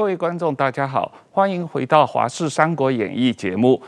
[0.00, 3.78] 各位观众，大家好，欢迎回到《华视三国演义》节目。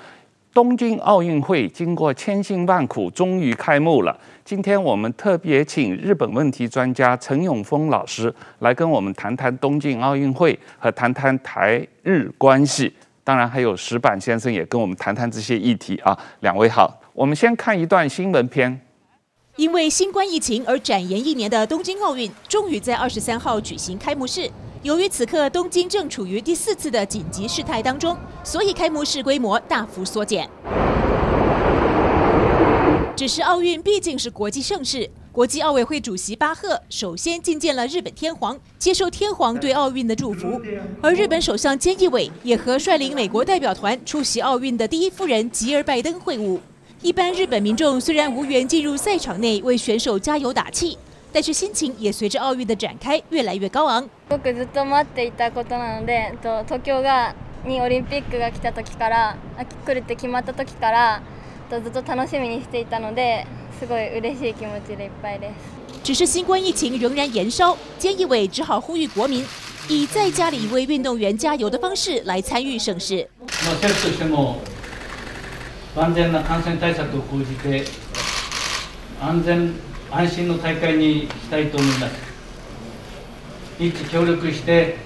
[0.53, 4.15] 东京奥运会经过千辛万苦，终于开幕了。
[4.45, 12.93] 今天我们特别请日本问题专家陈永丰老师来跟我们谈谈东京奥运会和谈谈台日关系。
[13.25, 16.15] 当然，还有石板先生也跟我们谈谈这些议题啊。
[16.41, 18.79] 两位好，我们先看一段新闻片。
[19.57, 24.51] 因为新冠疫情而展延一年的东京奥运，终于在二十三号举行开幕式。
[24.83, 30.49] 由于此刻东京正处于第四次的紧急事态当中，所以开幕式规模大幅缩减。
[33.15, 40.59] 只是奥运毕竟是国际盛事，国际奥委会主席巴赫首先觐见了日本天皇，接受天皇对奥运的祝福。
[41.03, 46.59] 而日本首相菅义伟也和率领美国代表团出席奥运的第一夫人吉尔拜登会晤。
[47.02, 50.98] 一般日本民众虽然无缘进入赛场内为选手加油打气。
[51.34, 54.10] 但是心情也随着奥运的展开越来越高昂。
[54.30, 59.38] 仆ずっと待っていたことなので、东京がにオリンピックが来た时から、
[59.86, 61.22] 来るって决まった时から、
[61.70, 63.46] ずっと楽しみにしていたので、
[63.78, 65.54] すごい嬉しい気持ちでいっぱいです。
[66.02, 69.46] 只是新冠疫情仍然延烧，菅义伟只好呼吁国民
[69.90, 73.28] 以在家里为运动员加油的方式来参与盛事。
[75.92, 77.84] 政府としても万全な感染対策を讲じて
[79.20, 79.74] 安全
[80.12, 82.14] 安心の大会にしたいと思います。
[83.80, 84.98] 一致协力して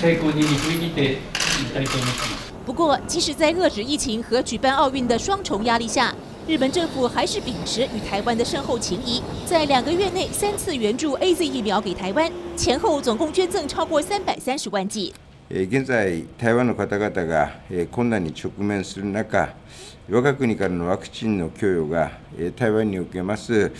[0.00, 2.54] 成功に导いていきたいと思っています。
[2.66, 6.14] 不过，即使在遏制疫情和举办奥运的双重压力下，
[6.46, 15.12] 日本政府还是秉持与台湾的深厚情谊，在两个月内三次援助 AZ 疫苗给台湾，前后总共捐赠超过三百三十万剂。
[15.50, 17.52] 现在台湾の方々が
[17.90, 19.54] 困难に直面する中。
[20.10, 22.10] 我が国からのワクチンの供与が
[22.56, 23.72] 台湾におけます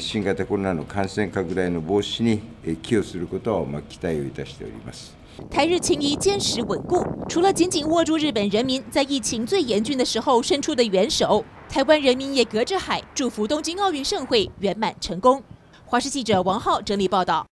[0.00, 2.40] 新型コロナの感染拡大の防止に
[2.82, 5.16] 寄与することを期待をいたしております。
[5.48, 15.40] 台日情谊坚实稳固，除了紧紧握住日本人民在疫情最严峻的时候伸出的援手，台湾人民也隔着海祝福东京奥运盛会圆满成功。
[15.84, 17.46] 华视记者王浩整理报道。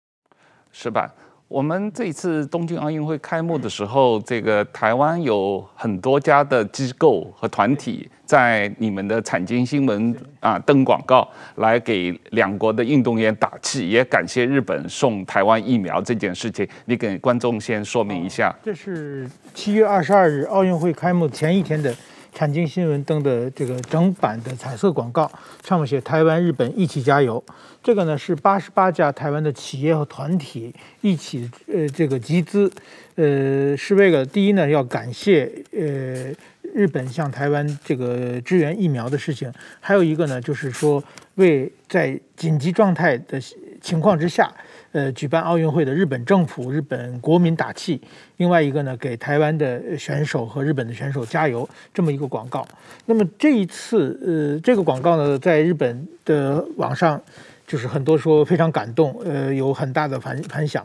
[0.71, 1.13] 是吧？
[1.50, 16.68] 我们这次东京奥运会开幕的时候，这个台湾有很多家的机构和团体在你们的产经新闻啊登广告，来给两国的运动员打气，也感谢日本送台湾疫苗这件事情。
[16.86, 18.56] 你给观众先说明一下。
[18.64, 21.92] 这是七月二十二日奥运会开幕前一天的
[22.40, 25.30] 产经新闻登的这个整版的彩色广告，
[25.62, 27.44] 上面写“台湾日本一起加油”。
[27.84, 32.72] 这个呢是八十八家台湾的企业和团体一起呃这个集资，
[33.16, 36.34] 呃是为了第一呢要感谢呃
[36.74, 39.52] 日本向台湾这个支援疫苗的事情，
[39.82, 41.04] 还有一个呢就是说
[41.36, 43.38] 为在紧急状态的
[43.82, 44.50] 情况之下，
[44.92, 48.02] 呃举办奥运会的日本政府、日本国民打气，
[48.38, 52.68] 另外一个呢给台湾的选手和日本的选手加油，这么一个广告。
[53.06, 57.22] 那么这一次呃这个广告呢在日本的网上。
[57.70, 60.84] 就是很多说非常感动，呃，有很大的反反响，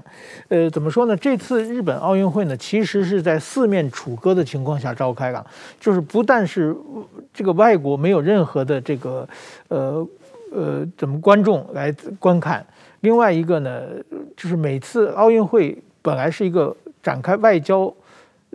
[0.49, 1.17] 呃，怎么说呢？
[1.17, 5.47] 这次日本奥运会呢，其实是在四面楚歌的情况下召开了，
[5.81, 6.77] 就是不但是
[7.33, 9.27] 这个外国没有任何的这个，
[9.69, 10.07] 呃
[10.53, 12.63] 呃，怎么观众来观看，
[13.05, 13.83] 另外一个呢，
[14.35, 17.93] 就是每次奥运会本来是一个展开外交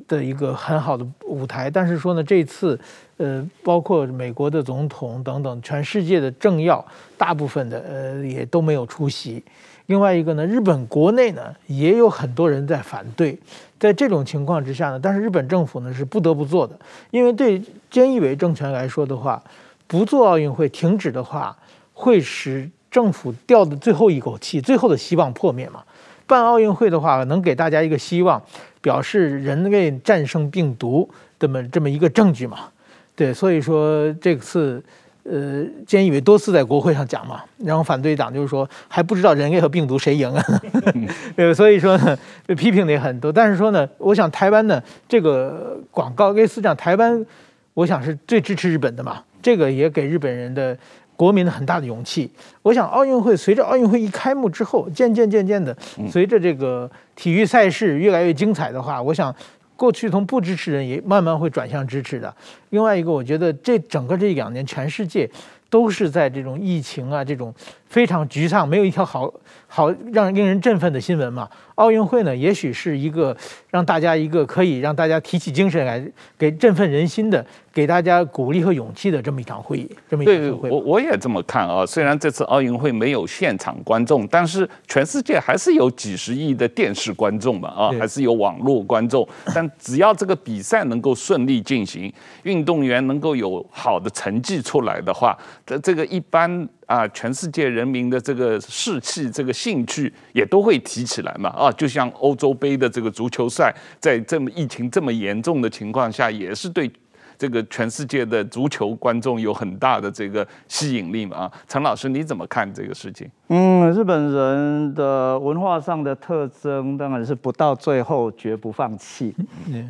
[0.08, 2.78] 的一个很好的舞台，但是说呢，这次。
[3.20, 6.84] 呃，包括美国的总统等等，全世界的政要，
[7.18, 9.44] 大部分的呃也都没有出席。
[9.88, 13.38] 另外一个呢，日本国内呢也有很多人在反对。
[13.78, 16.80] 在这种情况之下呢，但是日本政府呢是不得不做的，
[17.12, 17.62] 因为对
[17.92, 19.44] 菅义伟政权来说的话，
[19.86, 21.58] 不做奥运会停止的话，
[21.92, 25.83] 会使政府掉的最后一口气，最后的希望破灭嘛。
[26.25, 28.41] 办奥运会的话，能给大家一个希望，
[28.81, 32.69] 表示人类战胜病毒这么这么一个证据嘛。
[33.16, 34.81] 对，所以说这次，
[35.24, 40.44] 呃，菅义伟多次在国会上讲嘛，然后反对党就是说还不知道人类和病毒谁赢啊，
[41.35, 42.18] 呃，所以说呢，
[42.56, 43.31] 批评的也很多。
[43.31, 47.25] 但是说呢，我想台湾呢，这个广告类似讲台湾，
[47.74, 50.77] 我想是最支持日本的嘛，这个也给日本人的
[51.19, 52.31] 国民的很大的勇气。
[52.62, 55.75] 我想奥运会随着奥运会一开幕之后，渐渐渐渐的，
[56.10, 59.36] 随着这个体育赛事越来越精彩的话，我想。
[59.80, 62.36] 过去从不支持人也慢慢会转向支持的。
[62.71, 65.25] 另外一个，我觉得这整个这两年，全世界
[65.69, 67.56] 都是在这种疫情啊、这种
[67.89, 69.31] 非常沮丧，没有一条好
[69.68, 71.50] 好让令人振奋的新闻嘛。
[71.75, 73.36] 奥运会呢，也许是一个
[73.69, 76.03] 让大家一个可以让大家提起精神来，
[76.38, 77.44] 给振奋人心的，
[77.74, 80.69] 给大家鼓励和勇气的这么一场会议，这么一场会。
[80.69, 81.86] 我我也这么看啊。
[81.86, 89.27] 虽然这次奥运会没有现场观众，但是全世界还是有几十亿的电视观众嘛啊，还是有网络观众。
[89.56, 92.13] 但只要这个比赛能够顺利进行，
[92.44, 95.35] 运动员能够有好的成绩出来的话，
[95.65, 101.71] 这这个一般啊，全世界人民的这个士气、这个兴趣也都会提起来嘛啊。
[101.74, 106.91] 就像欧洲杯的这个足球赛，在这么疫情这么严重的情况下，也是对。
[107.38, 111.38] 这个全世界的足球观众有很大的这个吸引力嘛？
[111.38, 113.31] 啊，陈老师你怎么看这个事情？
[113.50, 119.36] 嗯，日本人的文化上的特征当然是不到最后绝不放弃。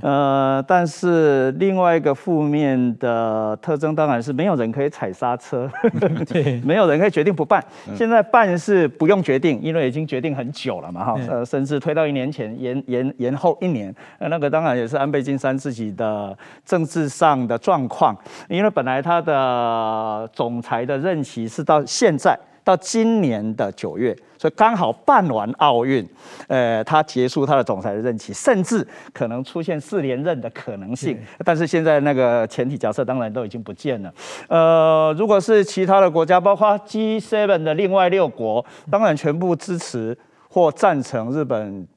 [0.02, 5.70] 呃，但是另外一个负面的特征当然是没有人可以踩刹车，
[6.64, 7.62] 没有人可以决定不办。
[7.96, 13.94] 现在办是不用决定，因为已经决定很久了嘛，哈，呃，甚至推到一年前，延延延后一年。
[14.20, 17.40] 那个当然也是安倍晋三自己的政治上。
[17.50, 18.16] 的状况，
[18.48, 26.08] 因为本来他的总裁的任期是到现在到今年的九月，所以刚好办完奥运，
[26.48, 31.18] 呃，他结束他的总裁的任期，甚至可能出现四连任的可能性。
[31.44, 34.14] 但是现在那个前提假设当然都已经不见了。
[34.48, 40.18] 呃，如果是其他的国家，包括 G7 的另外六国，当然全部支持
[40.50, 41.88] 或赞成日本。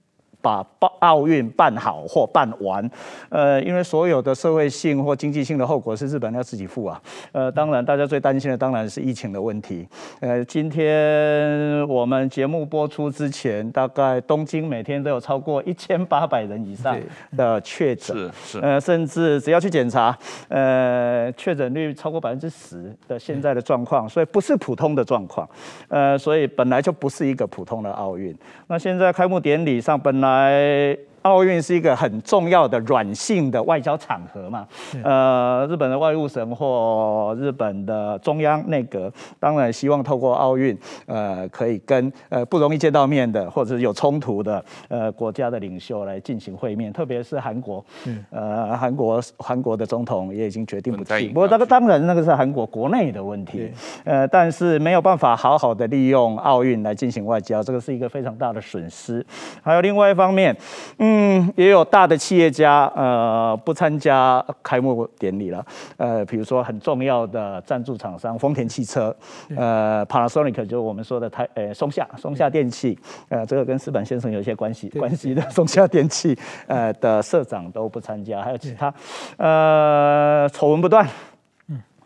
[0.43, 0.67] 把
[0.99, 2.91] 奥运办好或办完，
[3.29, 7.00] 呃，因为所有的社会性或经济性的后果是日本要自己付啊。
[7.31, 9.87] 呃，当然大家最担心的当然是疫情的问题。
[10.19, 16.99] 呃，今天我们节目播出之前，大概东京每天都有超过一千八百人以上
[17.37, 20.17] 的确诊，是是，呃，甚至只要去检查，
[20.49, 25.49] 呃，确诊率超过百分之十的现在的状况，所以不是普通的状况。
[25.87, 28.37] 呃，所以本来就不是一个普通的奥运。
[28.67, 30.31] 那现在开幕典礼上本来。
[30.32, 34.66] 来，奥运是一个很重要的软性的外交场合嘛？
[35.04, 40.76] 呃，日本的外务省或日本的中央内阁，当然希望透过奥运，
[41.06, 47.84] 呃，可以跟呃不容易见到面的或者是有冲突的呃国家的领袖来进行会面，特别是韩国，
[48.30, 51.28] 呃，韩国韩国的总统也已经决定不去。
[51.28, 53.70] 不过这个当然那个是韩国国内的问题，
[54.04, 59.24] 呃，但是没有办法好好的利用奥运来进行外交，这个是一个非常大的损失。
[59.62, 60.56] 还有另外一方面，
[60.98, 61.12] 嗯。
[61.14, 65.62] 嗯，也有大的企业家，呃，不参加开幕典礼了。
[65.99, 69.14] 呃，比如说很重要的赞助厂商丰田汽车，
[69.55, 72.99] 呃，Panasonic 就是我们说的台，呃，松下松下电器，
[73.29, 76.35] 呃，这个跟石板先生有一些关系关系的松下电器，
[76.67, 78.94] 呃的社长都不参加，还有其他，
[79.37, 81.06] 呃，丑闻不断。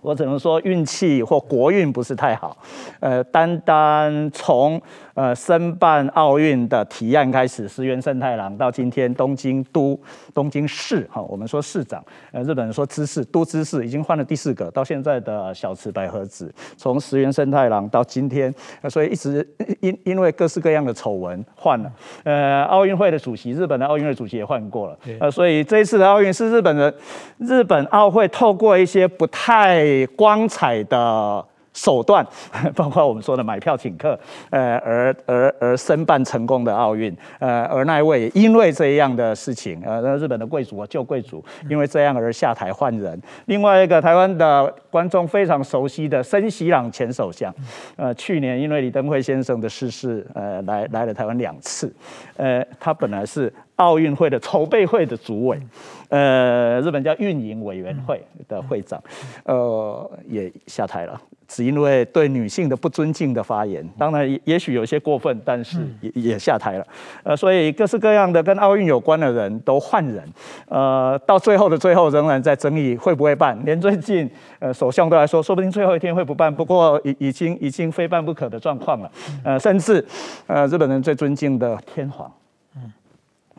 [0.02, 2.56] 我只能说运气或国运不是太好，
[3.00, 4.80] 呃，单单从
[5.16, 9.98] 呃申办奥运的提案开始，石原慎太郎到今天东京都、
[10.32, 18.54] 东京市，哈，我们说市长，呃，日本人说知事，都知事已经换了第四个，到现在的小池百合子，从石原慎太郎到今天，
[18.88, 19.44] 所以一直
[19.80, 21.90] 因因为各式各样的丑闻换了，
[22.22, 26.94] 呃，奥运会的主席，日本的奥运会主席也换过了，呃，所以这一次的奥运是日本人，
[27.38, 30.06] 日本奥会透过一些不太。
[30.14, 31.44] 光彩的
[31.76, 32.26] 手段，
[32.74, 34.18] 包括我们说的买票请客，
[34.50, 43.20] 呃，而而而申办成功的奥运，呃，而那一位因为这样的事情，呃，日本的贵族啊，旧贵族，因为这样而下台换人。
[43.44, 47.54] 另外一个台湾的观众非常熟悉的森喜朗前首相，
[47.96, 51.94] 呃，去年因为李登辉先生的逝世，呃，来来了台湾两次，
[52.38, 55.60] 呃，他本来是奥运会的筹备会的主委。
[56.08, 59.02] 呃，日本叫运营委员会的会长，
[59.44, 66.86] 呃，也下台了，只因为对女性的不尊敬的发言，当然也许有些过分，但是也也下台了。
[67.24, 70.22] 呃，所以各式各样的跟奥运有关的人都换人，
[70.68, 74.30] 呃，到最后的最后仍然在争议会不会办，连最近
[74.60, 79.10] 呃首相都来说，说不定最后一天会不办，不过已已经已经非办不可的状况了。
[79.42, 80.06] 呃，甚至
[80.46, 82.32] 呃日本人最尊敬的天皇，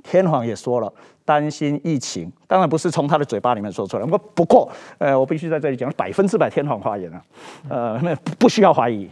[0.10, 0.92] 天皇也说了。
[1.28, 4.06] 担心疫情，当然不是从他的嘴巴里面说出来。
[4.06, 7.22] 不过，不过，呃，我必须在这里讲，百分之百天皇发言啊，
[7.68, 9.10] 呃，那不需要怀疑，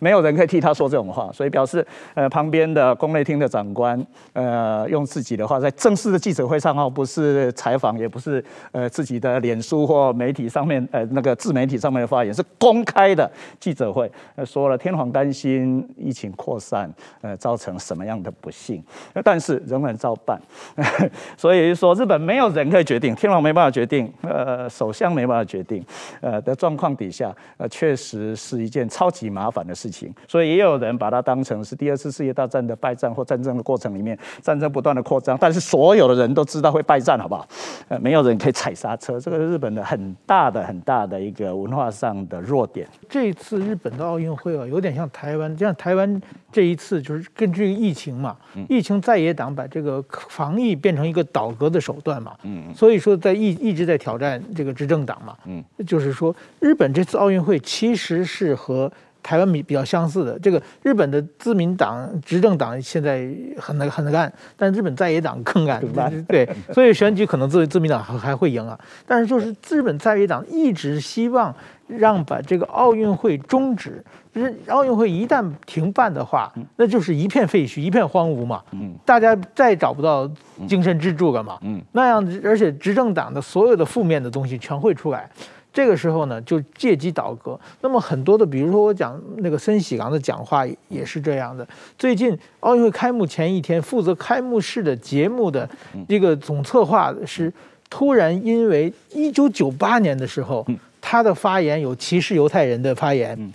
[0.00, 1.30] 没有人可以替他说这种话。
[1.32, 18.82] 所以表示，呃，旁边的宫内厅的长官，呃，用自己的话在正式的记者会上，哦，不是采访，也不是呃自己的脸书或媒体上面，呃，那个自媒体上面的发言，是公开的记者会，呃，说了天皇担心疫情扩散，呃，造成什么样的不幸，
[19.22, 20.42] 但是仍然照办，
[21.38, 21.51] 所以。
[21.52, 25.84] 所以说日本没有人可以决定，天皇没办法决定，呃，首相没办法决定，
[26.22, 30.10] 呃的状况底下，呃，确实是一件超级麻烦的事情。
[30.26, 37.46] 所以也有人把它当成是第二次世界大战的败战或战争的过程里面，战争不断的扩张，但是所有的人都知道会败战，好不好？
[37.88, 42.88] 呃，没有人可以踩刹车，这个是日本的很大的很大的一个文化上的弱点。
[43.10, 46.18] 这一次日本的奥运会啊，有点像台湾，就像台湾
[46.50, 48.38] 这一次就是根据疫情嘛，
[48.70, 52.72] 疫情在野党把这个防疫变成一个倒戈的手段嘛，嗯。
[52.74, 55.64] 所以说在一一直在挑战这个执政党嘛，嗯。
[55.84, 58.90] 就是说日本这次奥运会其实是和
[59.22, 65.80] 台湾比比较相似的，这个日本的自民党执政党现在很能很能干，但日本在野党更干，
[66.24, 71.54] 对，所以选举可能自自民党还还会赢啊，但是就是日本在野党一直希望
[71.86, 74.02] 让把这个奥运会终止，
[74.34, 78.62] 就是奥运会一旦停办的话，那就是一片废墟，一片荒芜嘛，
[79.04, 80.28] 大家再也找不到
[80.66, 81.58] 精神支柱了嘛，
[81.92, 85.30] 那样而且执政党的所有的负面的东西全会出来。
[85.72, 87.58] 这个时候呢，就借机倒戈。
[87.80, 91.66] 那么很多的，比如说我讲那个森喜朗的讲话也是这样的。
[91.96, 95.68] 最近奥运会开幕前一天，负责开幕式的节目的
[96.08, 97.52] 这个总策划是
[97.88, 100.66] 突然因为一九九八年的时候
[101.00, 103.52] 他的发言有歧视犹太人的发言，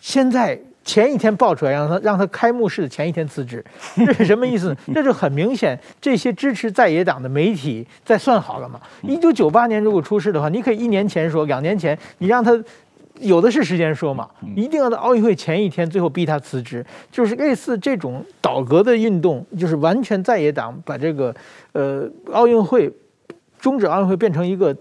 [0.00, 0.60] 现在。
[0.84, 3.64] 前一天爆出来，让他让他开幕式的前一天辞职，
[3.96, 4.76] 这是 什么意思？
[4.94, 8.80] 这就很明显，这些支持在野党的媒体在算好了嘛。
[9.02, 12.58] 一九九八年如果出事的话，你可以一年前说，两年前你让他
[13.20, 21.34] 有的是时间说嘛，一定要在奥运会前一天最后逼他辞职，就是类似这种倒戈的运动，就是完全在野党把这个
[21.72, 22.90] 呃奥运会
[23.60, 24.74] 终止奥运会变成一个。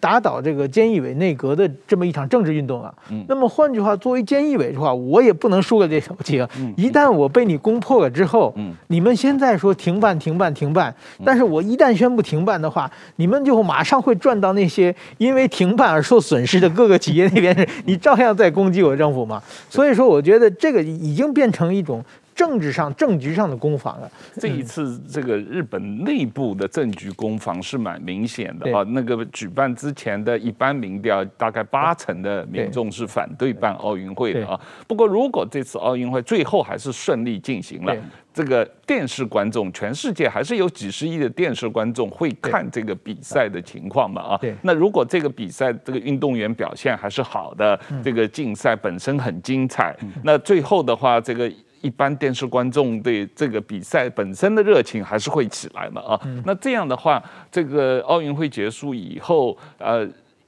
[0.00, 2.92] 打倒这个菅义伟内阁的这么一场政治运动啊，
[3.28, 6.48] 那么换句话，作为菅义伟的话，我也不能输给这口气啊。
[6.76, 8.54] 一旦我被你攻破了之后，
[8.88, 19.42] 你们现在说停办、停办、停办，但是我一旦宣布停办的话，你们就马上会转到那些因为停办而受损失的各个企业那边， 你照样在攻击我政府嘛。
[19.68, 22.04] 所以说，我觉得这个已经变成一种。
[22.36, 28.84] 政治上、政局上的攻防啊，这一次这个日本内部的政局攻防是蛮明显的啊。
[28.90, 34.60] 那个举办之前的一般民调，大概八成的民众是反对办奥运会的啊。
[34.86, 37.96] 不过，如果这次奥运会最后还是顺利进行了，
[38.34, 44.40] 这个电视观众，全世界还是有几十亿的电视观众会看这个比赛的情况嘛啊。
[44.60, 51.50] 那如果这个比赛这个运动员表现还是好的，这个竞赛本身很精彩，那最后的话这个。
[51.86, 60.04] 一般电视观众对这个比赛本身的热情还是会起来嘛啊，那这样的话，这个奥运会结束以后，呃，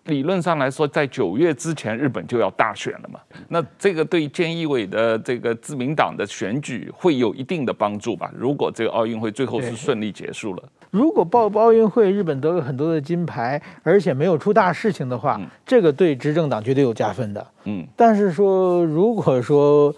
[0.06, 3.20] 理论上来说，在九月之前，日本就要大选了嘛。
[3.48, 8.32] 那这个对菅义伟的这个自民党的选举会有一定的帮助吧？
[8.36, 17.46] 如果这个奥运会最后是顺利结束了，如果报奥运会日本得了很多的金牌，而且没有出大事情的话，这个对执政党绝对有加分的。
[17.64, 19.94] 嗯，但是说如果说。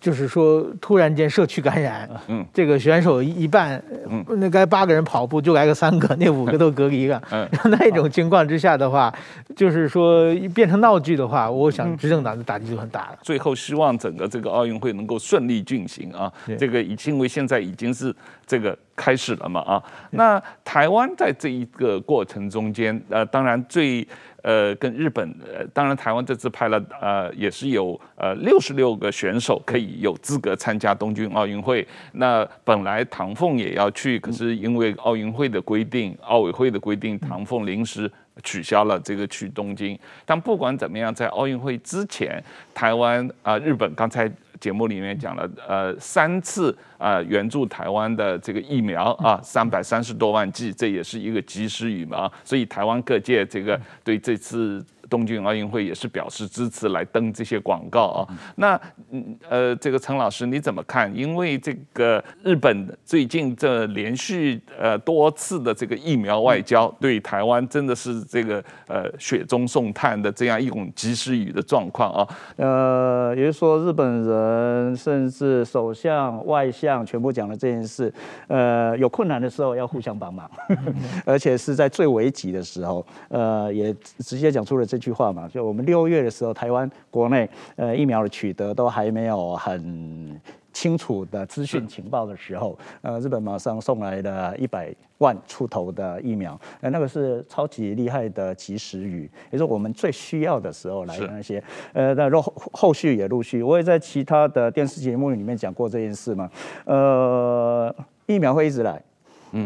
[0.00, 7.46] 就是说，突然间社区感染，嗯，这个选手一半，嗯，那该八个人跑步就来个三个，那五个都隔离了，嗯，
[7.78, 9.14] 那种情况之下的话，
[9.54, 13.18] 就是说变成闹剧的话，我想执政党的打击就很大了。
[13.22, 18.14] 最后希望整个这个奥运会能够顺利进行啊，这个已因为现在已经是
[18.46, 24.08] 这个开始了嘛啊，那台湾在这一个过程中间，呃，当然最。
[24.42, 31.86] 呃，跟日本，呃，当然台湾这次派了，呃，也是有呃六十六个选手可以有资格参加东京奥运会。
[32.12, 38.10] 那本来唐凤也要去，可是因为奥运会的规定，奥委会的规定，唐凤临时
[38.42, 39.98] 取消了这个去东京。
[40.24, 42.42] 但不管怎么样，在奥运会之前，
[42.74, 44.30] 台湾啊、日本刚才。
[44.60, 54.84] 节目里面讲了，呃，三次啊援助台湾的这个疫苗啊，三百三十多万剂，这也是一个及时雨嘛，所以台湾各界这个对这次。
[55.10, 58.28] 东京奥运会也是表示支持，来登这些广告啊。
[58.54, 61.12] 那嗯呃，这个陈老师你怎么看？
[61.14, 72.28] 因为这个日本最近这连续呃多次的这个疫苗外交，对台湾真的是这个呃雪中送炭的这样一种及时雨的状况啊。
[72.54, 78.14] 呃，也就是说日本人甚至首相、外相全部讲了这件事。
[78.46, 80.48] 呃，有困难的时候要互相帮忙，
[81.26, 84.99] 而且是在最危急的时候，呃，也直接讲出了这。
[85.00, 90.40] 句话嘛，就我们六月的时候，台湾国内呃疫苗的取得都还没有很
[90.72, 106.48] 清楚的资讯情报的时候，呃，日本马上送来了一百万出头的疫苗，呃，那个是超级厉害的及时雨，也是我们最需要的时候来的那些，呃，那后后续也陆续，我也在其他的电视节目里面讲过这件事嘛，
[106.84, 107.94] 呃，
[108.26, 109.02] 疫苗会一直来。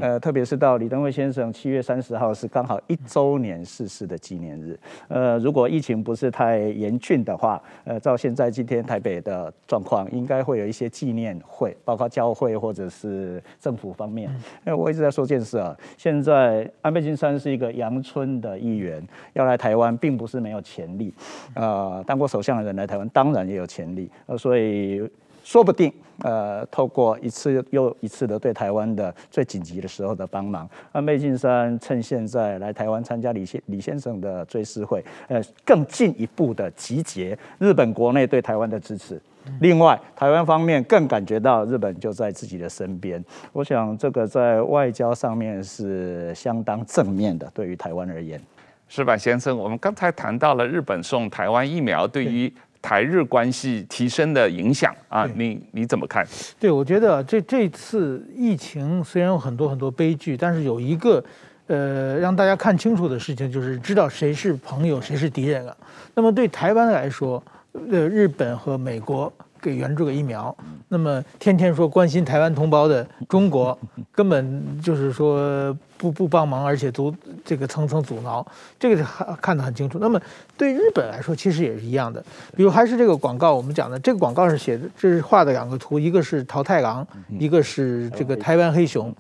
[0.00, 4.78] 呃，特别是到李登辉先生七月三十号是刚好一周年逝世的纪念日。
[5.08, 14.30] 呃，如果疫情不是太严峻的话，呃，照现在今天台北的状况，应该会有一些纪念会，包括教会或者是政府方面。
[14.66, 21.12] 因为我一直在说件事啊，现在安倍晋三是一个阳春的议员，要来台湾并不是没有潜力。
[21.54, 24.10] 呃，当过首相的人来台湾当然也有潜力。
[24.26, 25.06] 呃，所以。
[25.44, 39.20] 说不定，呃，透过一次又一次的对台湾的最紧急的时候的帮忙，安倍晋三趁现在来台湾参加李先李先生的追思会，呃，更进一步的集结日本国内对台湾的支持。
[39.60, 43.22] 另外，台湾方面更感觉到日本就在自己的身边。
[43.52, 48.40] 我想这个在外交上面是相当正面的，对于台湾而言。
[48.88, 52.50] 石板先生，我们刚才谈到了日本送台湾疫苗对于。
[52.84, 56.22] 台日关系提升的影响啊，你你怎么看？
[56.60, 61.24] 对，我觉得这这次疫情虽然有很多很多悲剧，但是有一个
[61.68, 65.74] 呃让大家看清楚的事情，就是知道谁是朋友，谁是敌人了。
[66.14, 69.32] 那么对台湾来说，呃，日本和美国。
[69.64, 70.54] 给援助个疫苗，
[70.88, 73.76] 那么天天说关心台湾同胞的中国，
[74.12, 78.46] 根本就是说不不帮忙，而且阻这个层层阻挠，
[78.78, 79.98] 这个看看得很清楚。
[79.98, 80.20] 那么
[80.58, 82.22] 对日本来说，其实也是一样的。
[82.54, 87.06] 比如还是这个广告，我们讲的这个广告是写的，这是画的两个图，一个是桃太郎，
[87.38, 89.14] 一个是这个台湾黑熊。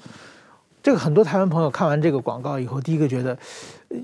[0.82, 3.34] 这个很多台湾朋友看完这个广告以后，第一个觉得，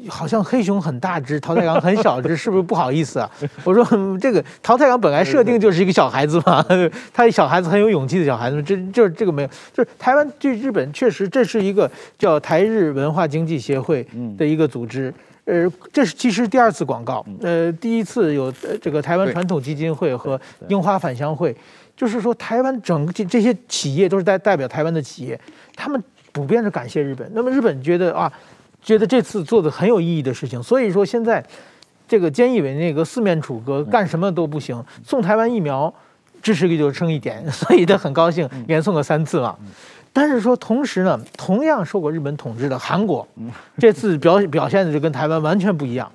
[0.09, 3.31] 好像黑熊很大只，桃太郎很小只，是不是不好意思啊？
[3.65, 3.85] 我说
[4.19, 6.65] 这个桃太郎本来设定就是一个小孩子嘛，
[7.13, 14.07] 他小孩子很有勇气的小孩子，这就是这个没有，就是台湾对日本确实这是一个叫台日文化经济协会
[14.37, 15.13] 的一个组织，
[15.45, 21.57] 呃，这是其实第二次广告，呃，第一次有这个台湾传统基金会和樱花返乡会，
[21.97, 25.41] 就是说台湾整个这些企业都是代代表台湾的企业，
[25.75, 26.03] 他们。
[26.33, 28.33] 普遍是感谢日本，那么日本觉得啊，
[28.83, 31.45] 觉得这次做的很有意义的事情，所以说现在
[32.09, 35.93] 这个菅义伟那个四面楚歌，干什么都不行，送台湾疫苗
[36.43, 39.57] 支持率就升一点， 所以他很高兴，连送了三次嘛。
[40.13, 43.27] 但是说同时呢，同样受过日本统治的韩国，
[43.79, 46.11] 这次表表现的就跟台湾完全不一样。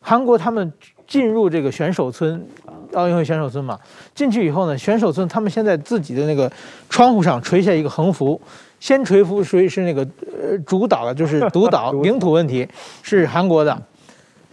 [0.00, 0.70] 韩国他们
[1.06, 2.46] 进入这个选手村，
[2.92, 3.78] 奥运会选手村嘛，
[4.14, 6.52] 进去以后呢，选手村他们现在自己的那个
[6.90, 8.38] 窗户上垂下一个横幅。
[8.80, 10.00] 先垂浮谁是那个
[10.42, 12.66] 呃主导的，就是独岛 领土问题
[13.02, 13.80] 是韩国的，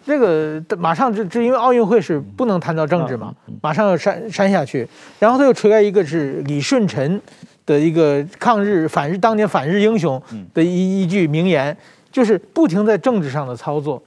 [0.05, 4.87] 这个马上就就因为奥运会是不能谈到政治嘛，马上要删删下去，
[5.17, 7.19] 然后他又垂来一个是李舜臣
[7.65, 10.21] 的一个抗日反日当年反日英雄
[10.53, 11.75] 的一一句名言，
[12.11, 14.01] 就是不停在政治上的操作，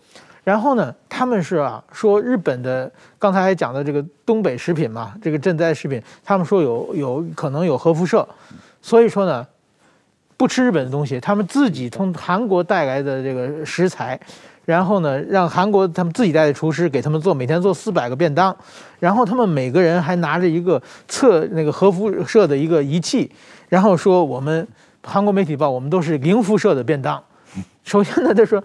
[0.45, 8.29] 然后呢，他们是啊说日本的刚才还讲的这个东北食品嘛，这个赈灾食品，他们说有有可能有核辐射，
[8.83, 9.47] 所以说呢。
[10.41, 14.19] 不吃日本的东西，他们自己从韩国带来的这个食材，
[14.65, 18.57] 然后呢，让韩国他们自己带的厨师给他们做，每天做四百个便当，
[18.99, 23.31] 然后他们每个人还拿着一个测那个核辐射的一个仪器，
[23.69, 24.67] 然后说我们
[25.03, 27.23] 韩国媒体报我们都是零辐射的便当。
[27.85, 28.65] 首先呢，他说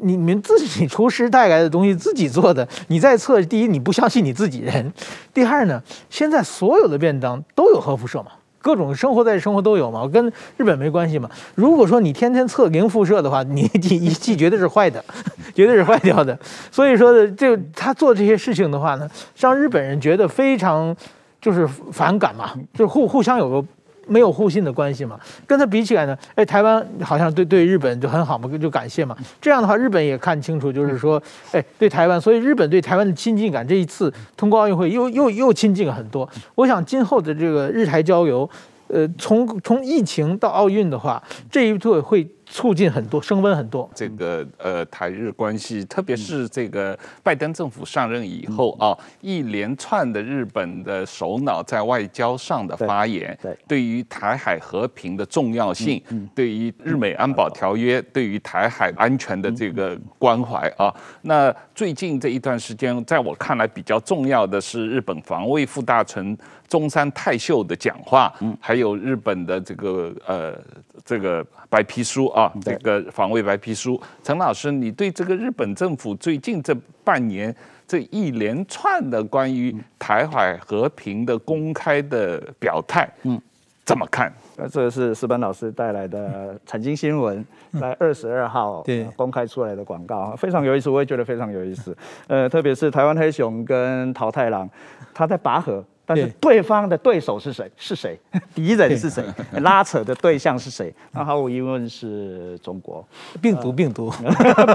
[0.00, 4.90] 你们自己厨师带来的东西自己做的，你在测，第一你不相信你自己人，
[5.34, 8.30] 第二呢，现在所有的便当都有核辐射嘛。
[8.62, 11.28] 各种生活在生活都有嘛，跟日本没关系嘛。
[11.54, 15.04] 如果说你天天测零辐射的话，你你仪器绝对是坏的，
[15.54, 16.38] 绝对是坏掉的。
[16.70, 20.96] 所以说的，这他做这些事情的话呢，让日本人觉得非常
[21.40, 23.66] 就是反感嘛，就是互互相有个。
[24.06, 29.16] 没有互信的关系嘛，跟他比起来呢，哎，台湾好像对对日本就很好嘛，就感谢嘛。
[29.40, 36.28] 这样的话，日本也看清楚，就是说，哎，对台湾，所以日本对台湾的亲近感，这一次通过奥运会又又又亲近了很多。
[36.54, 38.48] 我想今后的这个日台交流，
[38.88, 42.28] 呃，从从疫情到奥运的话，这一对会。
[42.52, 43.90] 促进很多，升温很多。
[43.94, 56.00] 这个呃，台日关系，特别是这个拜登政府上任以后啊，一连串的日本的首脑在外交上的发言，对，对于台海和平的重要性，
[56.34, 60.94] 对于日美安保条约，对于台海安全的这个关怀啊。
[61.22, 66.36] 那最近这一段时间，在我看来比较重要的是日本防卫副大臣
[66.72, 70.58] 中山泰秀的讲话，嗯还有日本的这个呃
[71.04, 72.44] 这个白皮书啊。
[72.44, 77.54] 啊，这个防卫白皮书，陈老师，你对这个日本政府最近这半年
[77.86, 83.38] 这一连串的关于台海和平的公开的表态，嗯，
[83.84, 84.32] 怎么看？
[84.56, 87.44] 呃，这个是石板老师带来的财经新闻，
[87.78, 88.82] 在二十二号
[89.14, 91.94] 公开出来的广告，非常有意思，我也觉得非常有意思。
[92.28, 94.66] 呃，特别是台湾黑熊跟桃太郎，
[95.12, 95.84] 他在拔河。
[96.14, 97.70] 但是对方的对手是谁？
[97.76, 98.18] 是谁？
[98.54, 99.22] 敌人是谁？
[99.60, 100.92] 拉扯的对象是谁？
[101.12, 103.04] 那毫无疑问是中国，
[103.40, 104.10] 病毒，病毒，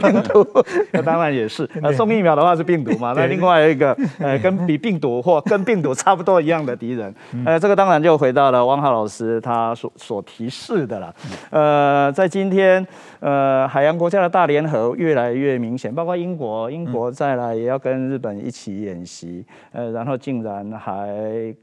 [0.01, 0.47] 病毒。
[0.91, 1.69] 那 当然也是。
[1.81, 3.13] 呃，送疫苗的话是病毒嘛？
[3.15, 7.13] 那另外一个，呃，跟比病毒或跟病毒差不多一样的敌人。
[7.45, 11.13] 呃，这个当然就回到了汪浩老师他所所提示的了。
[11.49, 12.85] 呃，在今天，
[13.19, 19.45] 呃，海洋国家的大联合越来越明显，包括英国，英国再来也要跟日本一起演习。
[19.71, 21.07] 呃，然后竟然还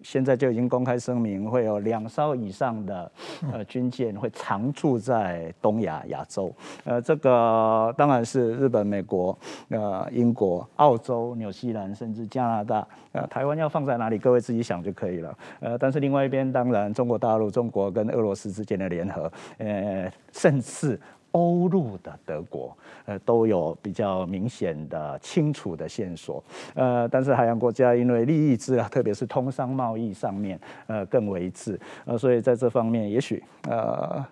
[0.02, 3.12] 现在就已经公开声明，会有两艘以上的
[3.52, 6.52] 呃军舰会常驻在东亚亚洲。
[6.84, 9.36] 呃，这个当然是日本、美国、
[9.68, 12.86] 呃英国、澳洲、纽西兰，甚至加拿大。
[13.12, 15.38] 呃，台湾要放在哪里，各位自己想就可以了。
[15.60, 20.98] 呃，但是另外一边，当然中国大陆、中国跟俄罗斯之间的联合，呃，甚至。
[21.34, 26.42] 欧陆的德国，呃，都有比较明显的、清楚的线索，
[26.74, 34.24] 呃，但是海洋国家因为利益制啊，特别是通商贸易上面，呃，更为一致，呃，所以在这方面，也许呃，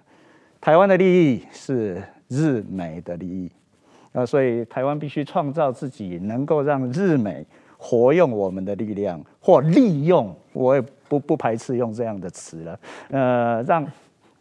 [0.60, 3.50] 台湾的利益是日美的利益，
[4.12, 7.44] 呃，所以台湾必须创造自己能够让日美
[7.76, 12.80] 活用我们的力量，或利用，我也不不排斥用这样的词了，
[13.10, 13.86] 呃，让。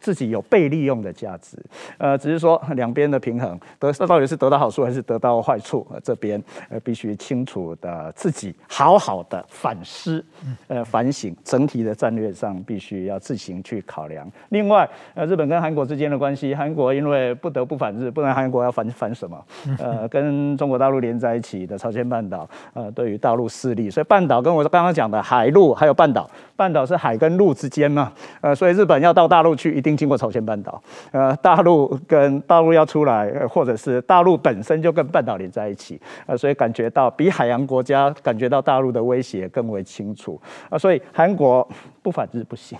[0.02, 1.56] 自己有被利用的价值，
[1.96, 10.22] 呃，只是说 两边的平衡得到底是得到好处还是得到坏处，呃，这边呃必须清楚的自己好好的反思，
[10.66, 14.28] 呃，反省整体的战略上必须要自行去考量。
[14.48, 19.46] 另外，呃，日本跟韩国之间的关系，韩国因为不得不反日，不然韩国要反反什么？
[19.78, 26.28] 呃， 跟中国大陆连在一起的朝鲜半岛，呃，对于大陆势力，所以半岛跟我刚刚讲的海陆还有半岛，
[26.62, 29.92] 半岛是海跟陆之间嘛，呃，所以日本要到大陆去一定。
[30.02, 41.64] 经过朝鲜半岛，呃，大陆跟大陆要出来，或者是大陆本身就跟半岛连在一起，呃，所以感觉到比海洋国家感觉到大陆的威胁更为清楚，啊，所以韩国
[42.02, 42.76] 不反日不行，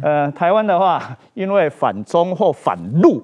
[0.00, 1.02] 呃，台湾的话，
[1.34, 3.20] 因为反中或反陆，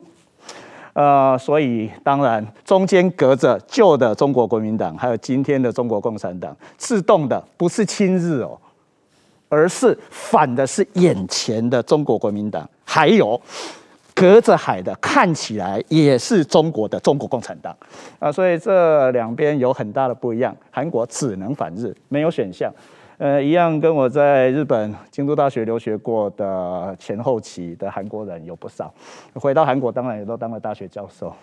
[0.94, 8.58] 呃，所以当然中间隔着旧的中国国民党，还有今天的中国共产党，自动的不是亲日哦。
[9.48, 13.40] 而是反的是眼前的中国国民党，还有
[14.14, 17.76] 隔着海的看起来也是中国的中国共产党
[18.18, 20.56] 啊，所以这两边有很大的不一样。
[20.70, 22.72] 韩国只能反日，没有选项。
[23.18, 28.92] 呃，一样跟我在日本京都大学留学过的前后期的韩国人有不少，
[29.34, 31.34] 回到韩国当然也都当了大学教授，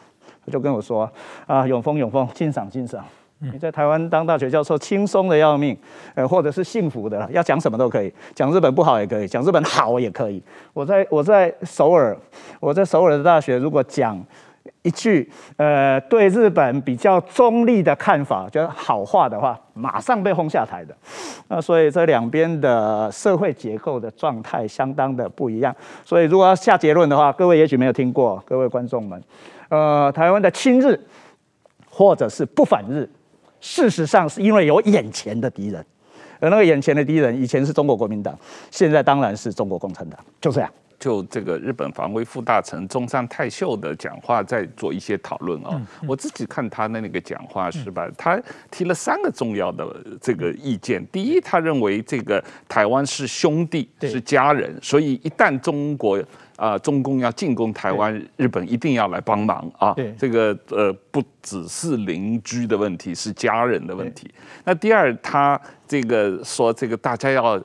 [0.51, 1.09] 就跟我说
[1.47, 3.03] 啊，永丰永丰，敬赏敬赏。
[3.51, 5.77] 你在台湾当大学教授，轻松的要命，
[6.15, 10.41] 呃，或者是幸福的，要讲什么都可以，讲日本不好也可以，讲日本好也可以。
[10.73, 12.17] 我在我在首尔，
[12.59, 14.17] 我在首尔的大学，如果讲
[14.81, 20.95] 一句呃对日本比较中立的看法，觉得好话的话，马上被轰下台的。
[21.49, 25.75] 那所以这两边的社会结构的状态相当的不一样。
[26.05, 29.21] 所以如果要下结论的话，各位也许没有听过，各位观众们，
[29.67, 30.97] 呃，台湾的亲日
[31.89, 33.09] 或者是不反日。
[33.63, 35.83] 事实上，是因为有眼前的敌人，
[36.41, 38.37] 而那个眼前的敌人以前是中国国民党，
[38.69, 40.69] 现在当然是中国共产党，就这样。
[40.99, 45.81] 就这个日本防卫副大臣中山泰秀的讲话，在做一些讨论啊。
[46.05, 48.09] 我自己看他的那个讲话是吧？
[48.17, 49.85] 他提了三个重要的
[50.21, 51.05] 这个意见。
[51.07, 56.21] 第一，他认为这个台湾是兄弟，是家人，所以一旦中国。
[56.55, 59.95] 啊，中共要进攻台湾，日本一定要来帮忙啊！
[60.17, 64.29] 这个呃，不只是邻居的问题，是家人的问题。
[64.63, 67.61] 那第二，他这个说，这个大家要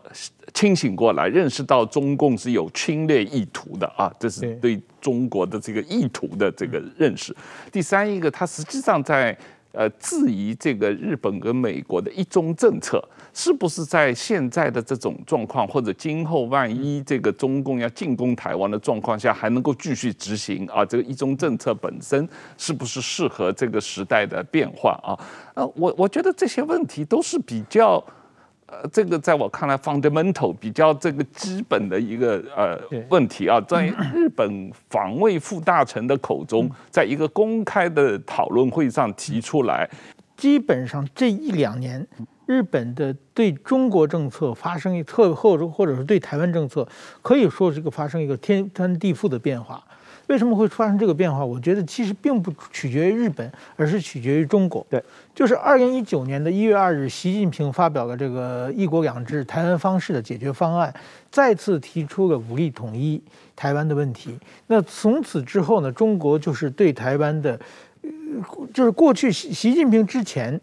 [0.54, 7.34] 清醒过来，认识到中共是有侵略意图的啊，这是对中国的这个意图的这个认识。
[7.70, 9.36] 第三一个，他实际上在。
[9.72, 13.02] 呃，质疑这个日本跟美国的一中政策
[13.34, 20.84] 是不是在现在的这种状况，或者今后万一这个中共要进攻台湾的状况下，还能够继续执行啊？
[20.84, 25.12] 这个一中政策本身是不是适合这个时代的变化啊？
[25.54, 28.02] 呃，我我觉得这些问题都是比较。
[28.70, 32.78] 呃，这个在我看来，fundamental 比较这个基本的一个呃
[33.08, 39.88] 问题啊， 在日本防卫副大臣的口中，在一个公开的讨论会上提出来，
[40.36, 42.06] 基本上这一两年，
[42.44, 46.86] 日本的对中国政策发生一特或者或者是对台湾政策，
[47.22, 49.82] 可以说是一个发生一个天翻地覆的变化。
[50.28, 51.44] 为什么会发生这个变化？
[51.44, 54.86] 我觉得其实并不取决于日本，而是取决于中国。
[54.88, 55.02] 对，
[55.34, 60.92] 就是二零一九年的一月二日，习近平发表了这个“一国两制”台湾方式的解决方案，
[61.30, 63.20] 再次提出了武力统一
[63.56, 64.38] 台湾的问题。
[64.66, 67.58] 那从此之后呢，中国就是对台湾的，
[68.74, 70.60] 就是过去习习近平之前，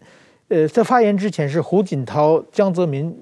[0.48, 3.12] 呃，在发言之前是胡锦涛、江泽民。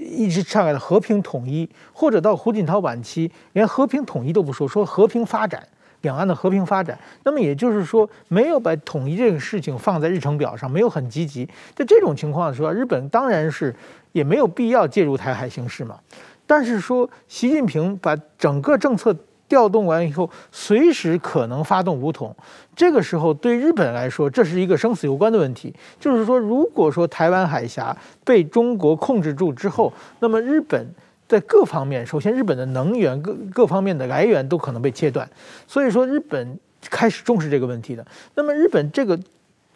[0.00, 5.62] 一直倡导的和平统一，或者到胡锦涛晚期连和平统一都不说，说和平发展，
[6.00, 6.98] 两岸的和平发展。
[7.22, 11.46] 那么也就是说，没有把统一这个事情放在日程表上，没有很积极。
[11.76, 13.76] 在这种情况的时候，日本当然是
[14.12, 15.98] 也没有必要介入台海形势嘛。
[16.46, 19.14] 但是说习近平把整个政策。
[19.50, 22.34] 调动完以后，随时可能发动武统。
[22.76, 25.74] 这个时候，对日本来说，这是一个生死攸关的问题。
[25.98, 30.88] 就是说，如果说台湾海峡被中国控制住之后，那么日本
[31.28, 35.28] 在各方面，首先日本的能源各各方面的来源都可能被切断。
[35.66, 38.06] 所以说，日本开始重视这个问题的。
[38.36, 39.18] 那么，日本这个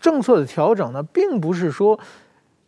[0.00, 1.98] 政策的调整呢，并不是说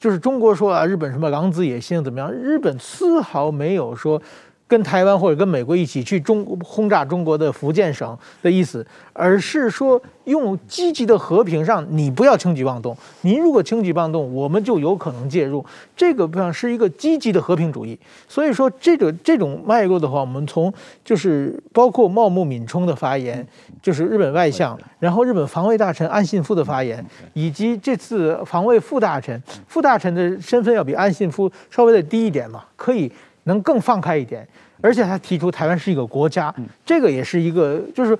[0.01, 2.31] 就是中国说啊，日本什么狼子野心怎么样？
[2.33, 4.21] 日本丝毫没有说。
[4.69, 12.97] 跟台湾或者跟美国一起去中轰炸中国的福建省的意思，而是说用积极的和平上，你不要轻举妄动。
[13.21, 15.65] 您如果轻举妄动，我们就有可能介入。
[15.97, 17.97] 这个不像是一个积极的和平主义。
[18.27, 20.73] 所以说，这个这种脉络的话，我们从
[21.05, 23.47] 就是包括茂木敏充的发言，
[23.81, 33.11] 就是日本外相，然后日本防卫大臣岸信夫的发言，以及这次防卫副大臣，副大臣的身份要比岸信夫稍微的低一点嘛，可以。
[33.47, 34.47] 能更放开一点，
[34.81, 36.55] 而且他提出台湾是一个国家，
[36.85, 38.17] 这个也是一个，就是，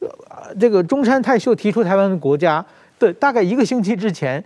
[0.00, 2.64] 呃，这个中山泰秀提出台湾的国家
[2.98, 4.42] 的大概一个星期之前，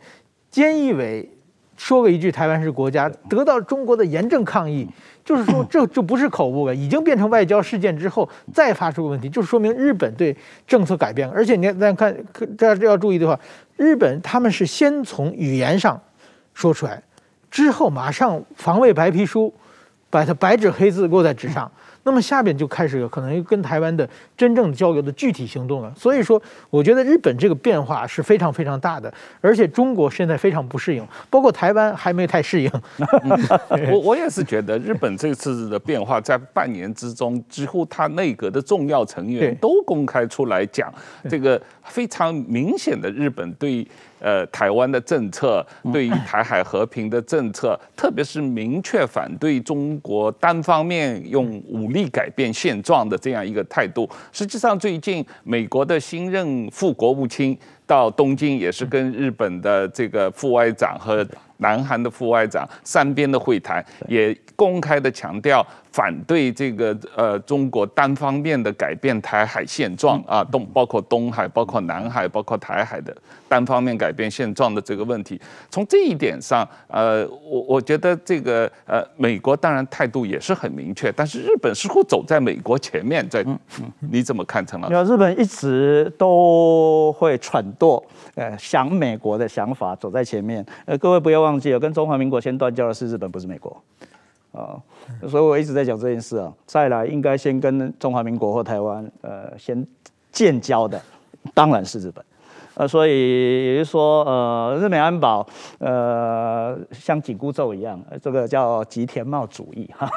[0.53, 1.29] 菅义伟
[1.77, 4.89] 说过一句台湾是国家，得到中国的严正抗议，
[5.25, 10.37] 就是说这就不是口误了，已经变成外交事件之后再发出问题，就说明日本对
[10.69, 11.27] 政策改变。
[11.27, 12.17] 了，而且你再看，
[12.57, 13.39] 大家要注意的话，
[13.77, 16.01] 日本他们是先从语言上
[16.55, 17.03] 说出来，
[17.51, 19.53] 之后马上防卫白皮书。
[20.13, 21.73] 把它白纸黑字落在纸上，
[22.03, 25.91] 那么下边就开始可能跟台湾的真正交流的具体行动了。
[25.97, 32.71] 所以说，我觉得日本这个变化是非常非常大的，而且中国现在非常不适应，包括台湾还没太适应。
[33.91, 40.93] 我我也是觉得日本这次的变化，在半年之中，几乎他内阁的重要成员都公开出来讲，
[41.27, 43.89] 这个非常明显的日本对。
[44.23, 54.09] 呃，台湾的政策，对于台海和平的政策，特别是明确反对中国单方面用武力改变现状的这样一个态度。
[54.31, 65.67] 实际上，最近美国的新任副国务卿到东京，也是跟日本的这个副外长和南韩的副外长三边的会谈，也公开的强调。
[65.93, 73.15] 反对这个呃中国单方面的改变台海现状啊，东包括东海、包括南海、包括台海的
[73.47, 83.45] 单方面改变现状的这个问题，从这一点上，呃，我我觉得这个呃美国当然态度也是很明确，但是日本似乎走在美国前面，在
[84.11, 85.13] 你怎么看陈老师？
[85.13, 88.03] 日本一直都会揣度
[88.35, 90.65] 呃想美国的想法，走在前面。
[90.87, 93.77] 呃，各位不要忘记了，跟中华民国先断交的是日本，不是美国。
[94.53, 94.77] 啊，
[95.29, 96.53] 所以我一直在讲这件事啊。
[96.67, 99.87] 再来，应该先跟中华民国或台湾呃先
[100.31, 101.01] 建交的，
[101.55, 102.25] 当然是日本。
[102.75, 105.47] 呃，所以也就是说，呃，日美安保
[105.79, 110.11] 呃像紧箍咒一样，这个叫吉田茂主义哈。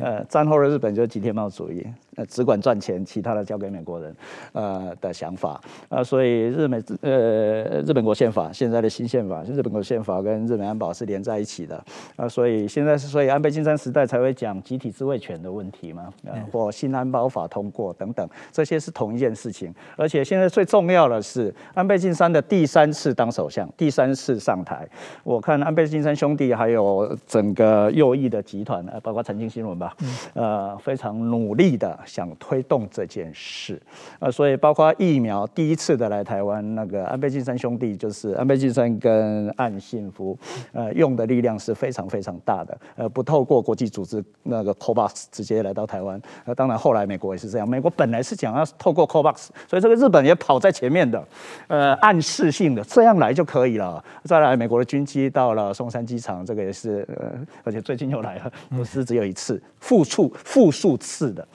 [0.00, 1.84] 呃，战后的日本就是吉田茂主义。
[2.16, 4.16] 呃，只管赚钱，其他的交给美国人，
[4.52, 5.50] 呃的想法。
[5.88, 11.76] 啊、呃，所以日美呃日本国宪法现在的新宪法，日本国宪法跟日本安保是连在一起的。
[11.76, 11.84] 啊、
[12.24, 24.88] 呃，所以现在是所以安倍晋三时代才会讲集体自卫权的问题嘛，呃，或新安保法通过等等，这些是同一件事情，而且现在最重要的是安倍晋三的第三次当首相，第三次上台，
[25.22, 29.94] 我看安倍晋三兄弟还有整个右翼的集团，呃，包括曾经新闻吧，
[30.32, 31.98] 呃，非常努力的。
[32.06, 33.80] 想推动这件事，
[34.20, 40.38] 呃，所以包括疫苗第一次的来台湾，那个安倍晋三兄弟就是安倍晋三跟岸信夫，
[40.72, 51.22] 呃，用的力量是非常非常大的，呃，不透过国际组织那个 COVAX 直接来到台湾，呃，当然后来美国也是这样，美国本来是讲要透过 COVAX，所以这个日本也跑在前面的，
[51.66, 54.02] 呃，暗示性的这样来就可以了。
[54.24, 57.32] 再来，美国的军机到了松山机场，这个也是，呃，
[57.64, 61.46] 而且最近又来了，不是只有一次，复数复数次的。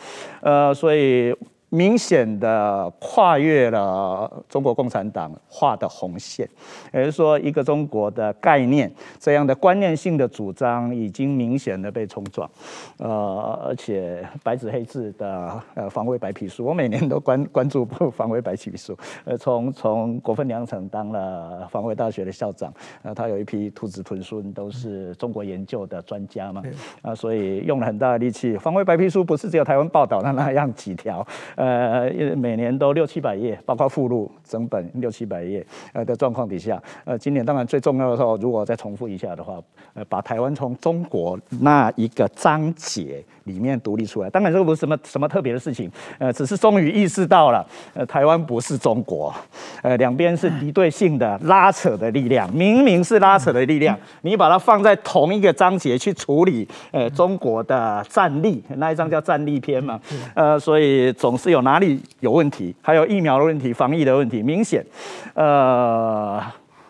[0.41, 1.33] 呃，所以。
[1.73, 6.45] 明显的跨越了中国共产党画的红线，
[6.93, 12.49] 也就是说，一个中国的概念，这样的观念性的主张已经明显的被冲撞，
[12.97, 26.61] 呃，而且白纸黑字的呃防卫白皮书，我每年都关 关注防卫白皮书，呃，从从国分良成当了防卫大学的校长，呃，他有一批徒子徒孙都是中国研究的专家嘛，
[27.01, 31.25] 啊，所以用了很大的力气，防卫白皮书不是只有台湾报道的那样几条。
[31.61, 39.61] 呃，每年都六七百页，包括附录整本六七百页呃的状况底下，呃，今年当然最重要的时候，如果再重复一下的话，
[39.93, 44.29] 呃，把台湾从中国那一个章节里面独立出来。
[44.29, 49.33] 当然这个不是什么什么特别的事情，呃，只是终于意识到了，呃，台湾不是中国，
[49.81, 59.99] 呃，两边是敌对性的拉扯的力量，明明是拉扯的力量，你把它放在同一个章节去处理，呃，中国的战力，那一章叫战力篇嘛，
[60.33, 61.41] 呃，所以总。
[61.41, 62.71] 是有哪里有问题？
[62.83, 64.85] 还有疫苗的问题、防疫的问题，明显，
[65.33, 66.39] 呃，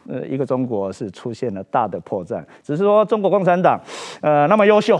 [0.09, 2.43] 呃，一个中国是出现了大的破绽。
[2.61, 3.79] 只是说中国共产党，
[4.19, 4.99] 呃，那么优秀，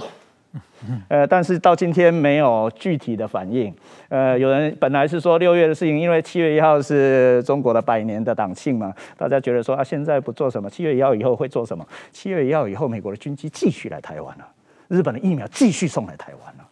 [1.08, 3.74] 呃，但是到今天没有具体的反应。
[4.10, 11.86] 呃，有人本来是说六月的事情，因为七月一号是中国的百年的党庆嘛，大家觉得说啊，现在不做什么，七月一号以后会做什么？
[12.12, 14.46] 七月一号以后，美国的军机继续来台湾了，
[14.90, 16.68] 日本的疫苗继续送来台湾了。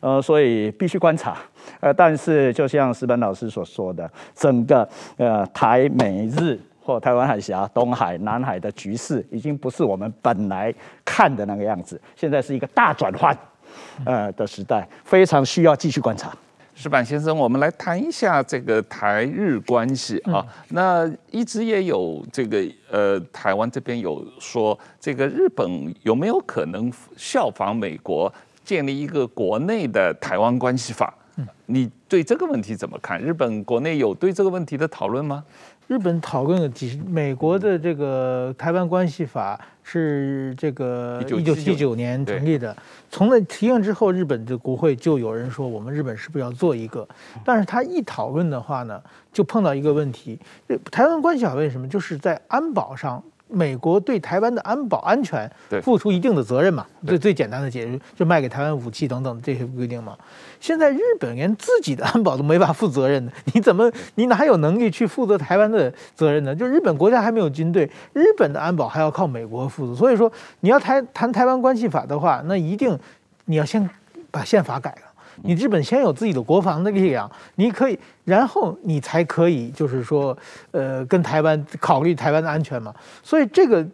[0.00, 1.36] 呃，所以必须观察。
[1.78, 12.00] 呃，但是就像石板老师所说的，整个呃台美日或台湾海峡、东海、南海的局势，已经不是我们本来看的那个样子。
[12.16, 13.36] 现在是一个大转换
[14.04, 16.32] 呃的时代，非常需要继续观察。
[16.74, 20.44] 石板先生，我们来谈一下这个台日关系啊。
[20.70, 28.32] 那一直也有这个呃，台湾这边有说，这个日本有没有可能效仿美国？
[28.64, 31.12] 建立一个国内的台湾关系法，
[31.66, 33.20] 你对这个问题怎么看？
[33.20, 35.44] 日本国内有对这个问题的讨论吗？
[35.88, 42.74] 日本讨论了几十，美国的这个台湾关系法是这个一九七九年成立的，
[43.10, 47.06] 从那提案之后，日本的国会就有人说，我们日本是不是要做一个？
[47.44, 50.38] 但是他一讨论的话呢，就碰到一个问题，
[50.90, 53.22] 台湾关系法为什么就是在安保上？
[53.52, 55.50] 美国对台湾的安保安全
[55.82, 56.86] 付出一定的责任嘛？
[57.06, 60.16] 最最简单的解释就卖给台湾武器等等这些规定嘛。
[60.58, 66.54] 现在日本连自己的安保都没法负责任的， 你怎么你哪有能力去负责台湾的责任呢？
[66.54, 69.94] 就日本国家还没有军队，日本的安保还要靠美国负责。
[69.94, 72.98] 所以说你要谈谈台湾关系法的话，那一定
[73.44, 73.88] 你要先
[74.30, 75.11] 把宪法改了。
[75.44, 80.36] 你日本先有自己的国防的力量，你可以，然后你才可以，就是说，
[80.70, 82.94] 呃，跟台湾考虑台湾的安全嘛。
[83.22, 83.86] 所以这个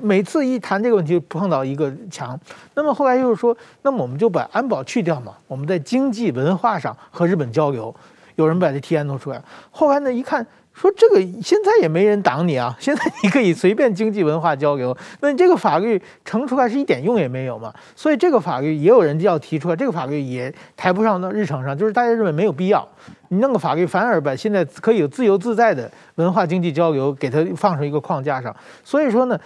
[0.00, 2.38] 每次一谈这个问题，碰到一个墙。
[2.74, 7.94] 那么后来又是说，那么我们就把安保去掉嘛，我们在经济文化上和日本交流。
[8.36, 10.46] 有人把这提案弄出来，后来呢一看。
[10.74, 17.72] 说这个现在也没人挡你啊，现在你可以随便经济文化交流，那你这个法律成出来是一点用也没有嘛？
[17.94, 22.86] 所以这个法律也有人要提出来，这个法律也抬不上到日程上，就是大家认为没有必要，
[23.28, 28.54] 你弄个法律反而把现在可以自由自在的文化经济交流给它放上一个框架上。
[28.82, 29.38] 所以说呢，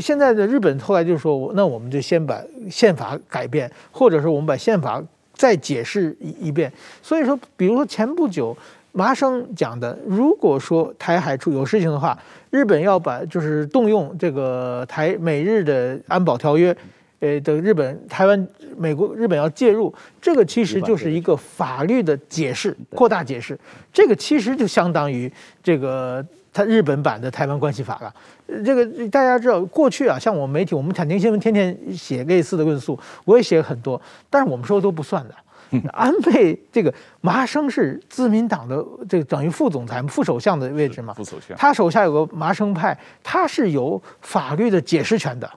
[0.00, 5.00] 现在的日本后来就说，那我们就先把宪法改变，或者说我们把宪法
[5.34, 6.72] 再解释一一遍。
[7.00, 8.56] 所以说，比如说前不久。
[8.96, 12.16] 麻生讲的，如果说台海出有事情的话，
[12.50, 16.74] 日本要把就是动用这个台美日的安保条约，
[17.18, 23.58] 呃的日本台湾美国日本要介入，这个其实就是一个法律的解释，扩大解释，
[23.92, 25.30] 这个其实就相当于
[25.60, 28.14] 这个他日本版的台湾关系法了。
[28.64, 35.34] 这个大家知道，过去啊，像我们媒体，我们产经新闻天天写类似的论述，我也写很多，但是我们说的都不算的。
[35.92, 41.12] 安倍这个麻生是自民党的这个等于副总裁、副首相的位置嘛？
[41.14, 45.50] 副首相，他手下有个麻生派，他是有法律的解释权的。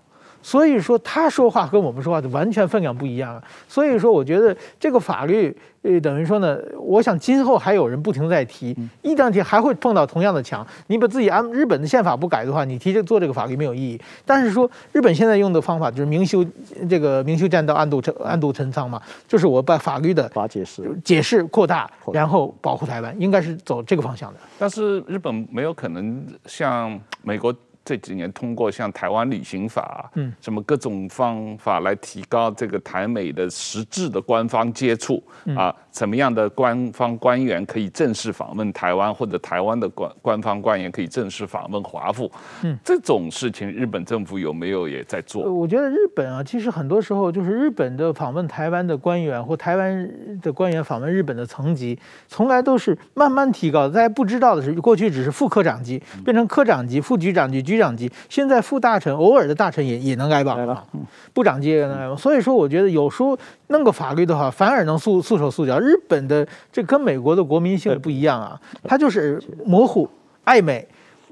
[0.48, 3.44] 所以说他说话跟我们说话就完全分量不一样。
[3.68, 10.66] 所以说，我觉得这个法律，呃，等于说呢，我想今后还有人不停在提，一旦提还会碰到同样的墙。
[10.88, 14.00] 你把自己按日本的宪法不改的话，你提这做这个法律没有意义。
[14.26, 16.46] 但是说日本现在用的方法就是明修
[16.90, 24.40] 这个明修栈道，暗度陈暗度陈仓嘛，就是我把法律的法解释解释扩大，然后保护台湾，应该是走这个方向的。
[24.58, 27.54] 但是日本没有可能像美国。
[27.88, 35.24] 这几年通过像台湾旅行法，嗯，什么各种方法来提高这个台美的实质的官方接触
[35.56, 42.32] 啊，怎么样的官方官员可以正式访问台湾，或者台湾的官官方官员可以正式访问华府，
[42.62, 45.52] 嗯，这种事情日本政府有没有也在做？
[45.52, 50.08] 我觉得日本啊，其实很多时候就是日本的访问台湾的官员或台湾
[50.44, 53.94] 的官员访问日本的层级，从来都是慢慢提高的。
[53.96, 57.78] 大家不知道的是，过去只是副科长级，变成科长级、副局长级、局。
[57.78, 60.84] 长级，现在副大臣偶尔的大臣也也能来访了，
[61.32, 62.18] 部长级也能来访。
[62.18, 65.78] 所以说，我觉得有时候弄个法律的话，反而能束束手束脚。
[65.88, 70.10] 日本的这跟美国的国民性不一样啊，它就是模糊
[70.46, 70.86] 暧昧，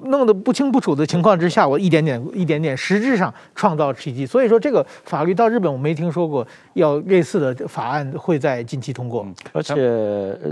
[0.04, 4.26] 弄得不清不楚的情况之下，我一点点一点点实质上创造奇迹。
[4.26, 9.26] 所以说，这个法律到日本我没听说过要类似的法案会在近期通过。
[9.54, 9.76] 而且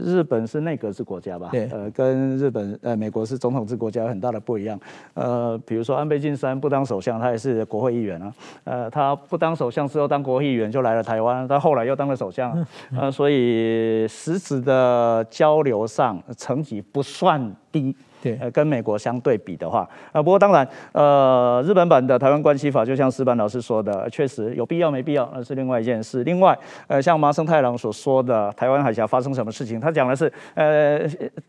[0.03, 1.49] 日本是内阁制国家吧？
[1.51, 4.79] 对，呃，跟日本呃美国是总统制国家有很大的不一样。
[5.13, 8.33] 呃，比如说安倍晋三不当首相，他也是国会议员啊。
[8.63, 12.65] 呃，他不当首相之后当国会议员就来了台湾，他后来又当了首相。
[12.97, 17.95] 呃，所以实质的交流上层级不算低。
[18.23, 26.23] 对，呃，跟美国相对比的话，呃，不过当然，呃，日本版的台湾关系法，就像石板老师说的，确实有必要没必要，那是另外一件事。
[26.23, 26.57] 另外，
[26.87, 31.01] 呃，像麻生太郎所说的，台湾海峡发生什么事情，他讲的是，呃，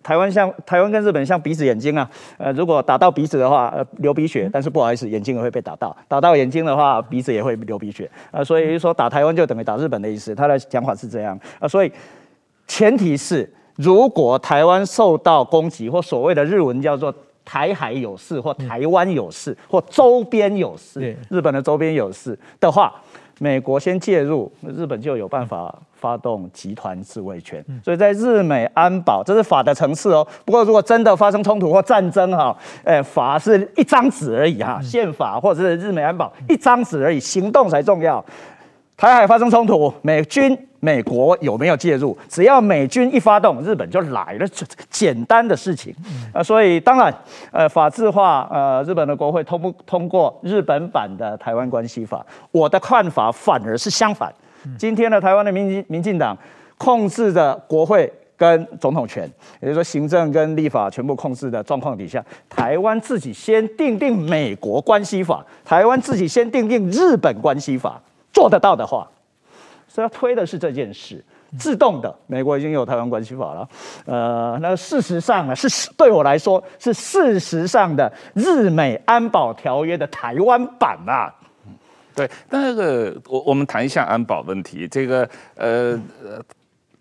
[0.03, 11.93] 台湾像台湾跟日本像鼻子眼睛啊，呃，如果打到鼻子的话，呃，流鼻血，但是不好意思，眼睛也会被打到，打到眼睛的话，鼻子也会流鼻血，呃，所以说打台湾就等于打日本的意思，他的讲法是这样，呃，所以
[12.67, 13.49] 前提是。
[13.77, 17.13] 如果台湾受到攻击，或所谓的日文叫做
[17.45, 22.95] 台海有事，或台湾有事，或周边有事，日本的周边有事的话，
[23.41, 27.65] 美国先介入，日本就有办法发动集团自卫权。
[27.85, 30.27] 所以在日美安保，这是法的层次哦。
[30.45, 38.25] 不过如果真的发生冲突或战争哈，哎，法是一张纸而已哈，宪法或者是日美安保一张纸而已，行动才重要。
[38.97, 40.57] 台海发生冲突，美军。
[40.85, 42.15] 美国有没有介入？
[42.29, 44.47] 只要美军一发动，日本就来了，
[44.91, 45.95] 简单的事情。
[46.35, 47.13] 呃，所以当然，
[47.51, 52.25] 呃，法制化，呃，日本的国会通不通过日本版的台湾关系法？
[52.51, 54.31] 我的看法反而是相反。
[54.79, 56.37] 今天的台湾的民进民进党
[56.77, 59.23] 控制着国会跟总统权，
[59.63, 67.99] 也就是说行政跟立法全部控制的状况底下，台湾自己先定定美国关系法，台湾自己先定定日本关系法，
[68.31, 69.09] 做得到的话。
[69.95, 71.25] 所以要推的是这件事，
[71.57, 72.13] 自动的。
[72.27, 73.69] 美国已经有台湾关系法了，
[74.07, 81.33] 呃，那事实上呢，是对我来说是事实上的日美安保条约的台湾版啊。
[82.13, 85.93] 对，那个我我们谈一下安保问题，这个呃。
[86.25, 86.43] 呃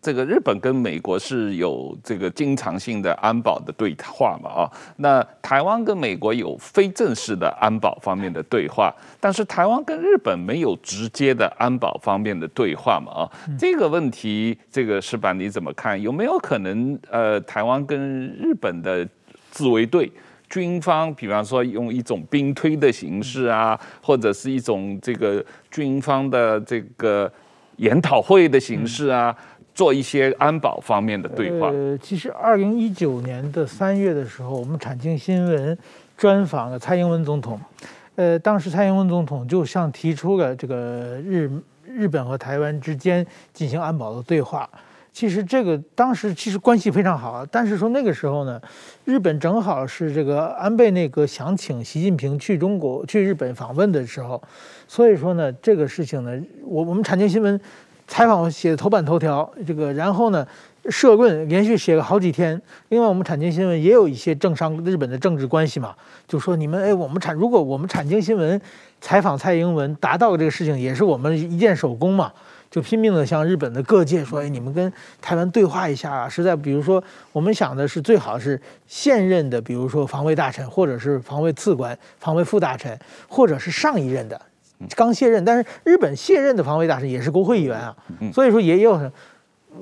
[0.03, 4.49] 这个日本跟美国是有这个经常性的安保的对话嘛？
[4.49, 13.23] 啊，那台湾跟美国有非正式的安保方面的对话，但是台湾跟日本没有直接的安保方面的对话嘛？
[13.23, 15.99] 啊，这个问题，这个石板你怎么看？
[16.01, 19.07] 有没有可能呃，台湾跟日本的
[19.51, 20.11] 自卫队
[20.49, 25.41] 军方，比方说用一种兵推的形式啊，或者是一种这个
[25.71, 27.31] 军方的这个
[27.77, 29.35] 研讨会的形式啊？
[29.73, 31.69] 做一些安保方面的对话。
[31.69, 35.77] 呃，其实二零一九年的三月的时候，我们产经新闻
[36.15, 37.59] 专访了蔡英文总统。
[38.15, 41.49] 呃，当时蔡英文总统就像提出了这个日
[41.87, 44.69] 日本和台湾之间进行安保的对话。
[45.11, 48.59] 其实这个当时其实关系非常好，但是说那个时候呢，
[49.05, 54.41] 日本正好是这个安倍内阁想请习近平去中国去日本访问的时候，
[54.87, 57.59] 所以说呢，这个事情呢，我我们产经新闻。
[58.07, 60.45] 采访写的头版头条，这个然后呢，
[60.89, 62.61] 社论连续写了好几天。
[62.89, 65.95] 另外，我们产经新闻也有一些政商日本的政治关系嘛，
[66.27, 68.59] 就说你们哎，我们产如果我们产经新闻
[69.01, 72.31] 采访蔡英文达到这个事情，也是我们一件首功嘛，
[72.69, 74.91] 就拼命的向日本的各界说，哎，你们跟
[75.21, 76.29] 台湾对话一下啊。
[76.29, 84.39] 实在比如说，我们想的是最好是现任的，比如说防卫大臣，或者是防卫次官、防卫副大臣，或者是上一任的。
[84.95, 87.95] 刚卸任，但是日本卸任的防卫大臣也是国会议员啊，
[88.33, 88.99] 所以说也有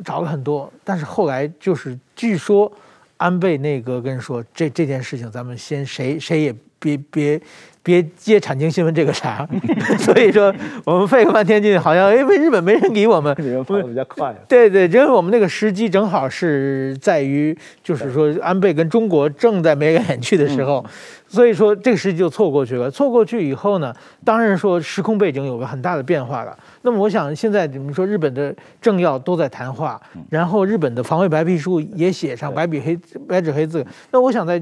[0.04, 2.72] 找了很多，但是后来就是据说
[3.18, 7.42] 安倍内阁跟说，这这件事情咱们先谁谁也别别。
[7.84, 9.44] 别接产经新闻这个茬，
[9.98, 10.54] 所以说
[10.86, 14.32] 我们费个半天劲，好像因为日本没人理我们，你们跑得比较快。
[14.48, 20.86] 对对，因为我们那个时机正好是在于，就是说安倍跟中国正在眉来眼去的时候，
[21.32, 22.92] 所以说这个时机就错过去了。
[22.92, 26.58] 错过去以后呢，当然说时空背景有个很大的变化了。
[26.82, 33.86] 那么我想现在你们说日本的政要都在谈话，然后日本的防卫白皮书也写上白笔黑白纸黑字。
[34.12, 34.62] 那我想在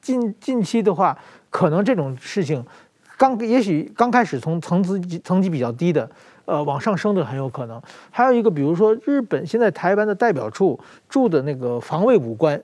[0.00, 1.18] 近近期的话。
[1.54, 2.60] 可能这种事情，
[3.16, 6.10] 刚也许刚开始从层次层级比较低的，
[6.46, 7.80] 呃，往上升的很有可能。
[8.10, 10.76] 还有一个，比如说日本现在台湾的代表处
[11.08, 12.60] 驻的那个防卫武官，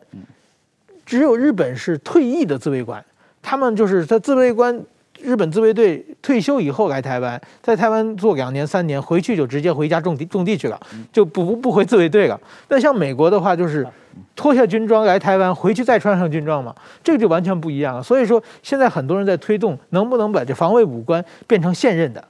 [1.06, 3.00] 只有日本是退役的自卫官，
[3.42, 4.82] 他们就是在自卫官。
[5.22, 10.80] 日本自卫队退休以后来台湾，在台湾做两年三年，回去就直接回家种地种地去了，
[11.12, 12.40] 就不不回自卫队了。
[12.70, 13.86] 那像美国的话，就是
[14.34, 16.74] 脱下军装来台湾，回去再穿上军装嘛，
[17.04, 18.02] 这个就完全不一样了。
[18.02, 22.24] 所以说，现在很多人在推动，能不能把这防卫武官变成现任的？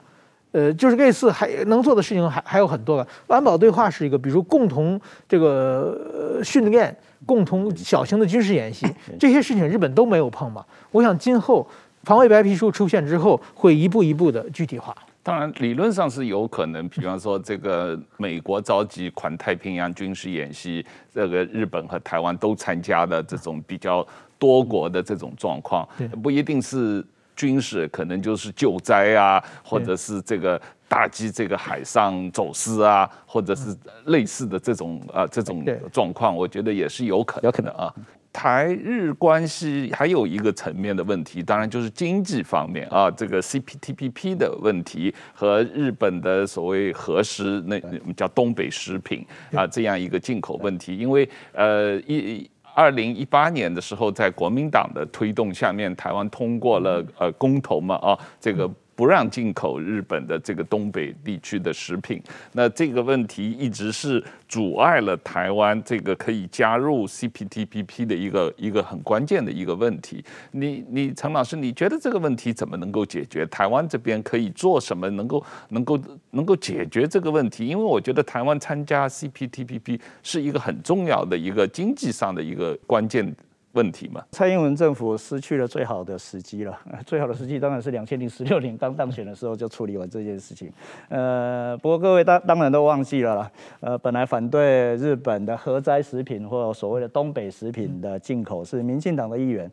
[0.53, 3.07] 呃，就是类似还能做的事情还还有很多个。
[3.29, 6.95] 安保对话是一个，比如共同这个训练、
[7.25, 8.87] 共同小型的军事演习，
[9.19, 10.65] 这些事情日本都没有碰嘛。
[10.91, 11.65] 我想今后
[12.03, 14.93] 防卫白皮书出现之后，会一步一步的具体化。
[15.23, 20.85] 当然，理论上是有可能，比方说这个美国召集环太平洋军事演习，
[21.15, 24.05] 这个日本和台湾都参加的这种比较
[24.39, 25.89] 多国的这种状况，
[26.21, 27.05] 不一定是。
[27.41, 33.75] 军事可能就是救灾啊，或者是这个打击这个海上走私啊，或者是
[34.07, 37.73] 类似的这种啊这种状况，我觉得也是有可能，有可能。
[37.73, 37.91] 啊。
[38.33, 47.81] 台日关系还有一个层面的问题，当然就是经济方面啊，这个 CPTPP 的问题和日本的所谓核食，那
[48.13, 52.49] 叫东北食品啊这样一个进口问题，因为呃一。
[52.81, 58.71] 二零一八年的时候，在国民党的推动下面，台湾通过了呃公投嘛啊，这个。
[59.01, 62.23] 不让进口日本的这个东北地区的食品，
[62.53, 70.23] 那这个问题一直是阻碍了台湾这个可以加入 CPTPP 的一个一个很关键的一个问题。
[70.51, 73.47] 你你陈老师，你觉得这个问题怎么能够解决？
[73.47, 75.99] 台湾这边可以做什么能够能够
[76.33, 77.67] 能够解决这个问题？
[77.67, 83.35] 因为我觉得台湾参加 CPTPP 是一个很重要的一个经济上的一个关键。
[83.73, 86.77] 问题嘛，蔡英文政府失去了最好的时机了。
[87.07, 90.73] 最好的时机当然是两千零十六年刚当选的时候就处理完这件事情。
[91.09, 93.53] 呃，不过各位当当然都忘记了啦。
[93.81, 99.71] 呃，本来反对日本的核灾食品或所谓的东北食品的进口是民进党的议员，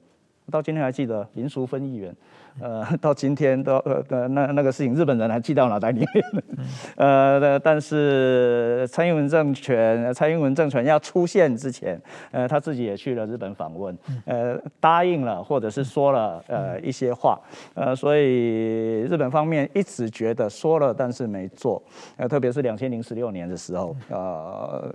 [0.52, 2.16] 到今天还记得林淑芬议员。
[2.60, 3.76] 呃，到今天都
[4.10, 6.26] 呃那那个事情，日本人还记到脑袋里面。
[6.98, 12.02] 呃，但是蔡英文政权，蔡英文政权要出现之前，
[12.32, 13.96] 呃，他自己也去了日本访问，
[14.26, 17.40] 呃，答应了或者是说了呃一些话，
[17.76, 21.82] 呃，所以日本方面一直觉得说了但是没做，
[22.16, 24.92] 呃，特别是两千零十六年的时候，呃，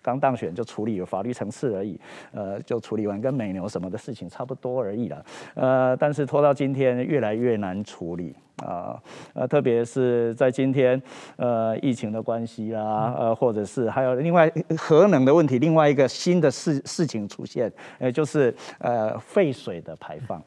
[0.00, 2.00] 刚当选就处理有法律层次而已，
[2.32, 7.01] 呃，就处理完跟美牛什么的事情差不多而已了，呃，但是拖到今天。
[7.02, 8.34] 越来越难处理
[8.64, 9.00] 啊，
[9.34, 11.00] 呃，特别是在今天，
[11.36, 20.42] 呃，疫情的关系啦，呃，或者是还有另外核能的问题，另外一个新的事事情出现，呃，就是呃废水的排放，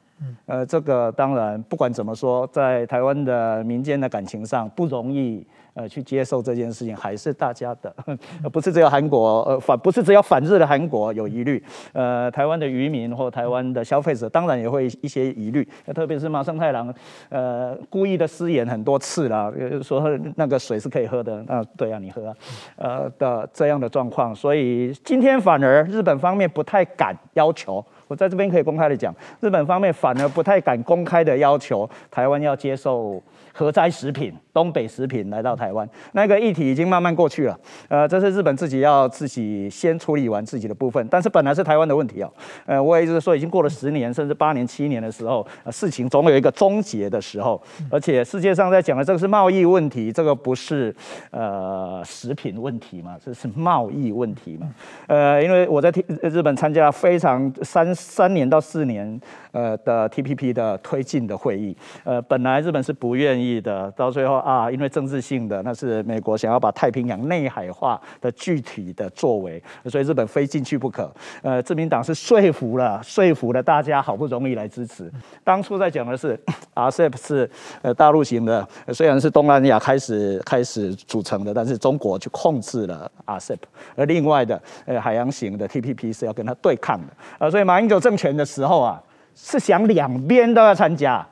[0.46, 5.46] 呃，这个当然不管怎么说，在台湾的民间的感情上不容易。
[5.76, 7.94] 呃，去接受这件事情还是大家的，
[8.50, 11.62] 不是只有韩国，呃，反不是只有反日的韩国有疑虑，
[11.92, 16.96] 呃，台湾的渔民或台湾的消费者当然也会一些疑虑，特别是麻生太郎，
[17.28, 19.52] 呃，故意的失言很多次啦，
[19.84, 22.36] 说那个水是可以喝的，那，对啊，你喝啊，
[22.78, 33.22] 呃的这样的状况，所以今天反而日本方面不太敢要求，我在这边可以公开的讲，日本方面反而不太敢公开的要求台湾要接受。
[33.58, 37.58] 核灾食品、东北食品来到台湾，那个议题已经慢慢过去了。
[37.88, 42.30] 呃，这是日本自己要自己先处理完自己的部分，但是本来是台湾的问题哦。
[42.66, 47.62] 呃，我也就是说，已经过了十年甚至八年、七年的时候，呃，事情总有一个终结的时候。
[47.90, 50.94] 而且世界上在讲的这个是贸易问题，这个不是
[51.32, 54.68] 呃食品问题嘛，这是贸易问题嘛。
[55.08, 55.90] 呃，因为我在
[56.22, 59.18] 日本参加非常三三年到四年
[59.56, 63.56] 呃的 TPP 的推进的会议，呃，本来日本是不愿意。
[63.62, 71.10] 的，到最后啊，因为政治性的，那是美国想要把太平洋内海化的具体的作为，所以日本非进去不可。
[71.42, 75.10] 呃，自民党是说服了，说服了大家，好不容易来支持。
[75.44, 76.38] 当初在讲的是
[76.76, 77.50] RCEP 是
[77.82, 83.60] 呃大陆型的，虽然是东南亚开始开始组成的，但是中国去控制了 RCEP，
[83.96, 87.08] 而另外的呃海洋型的 TPP 是要跟他对抗的。
[87.40, 89.02] 呃，所以马英九政权的时候啊，
[89.36, 91.26] 是想两边都要参加，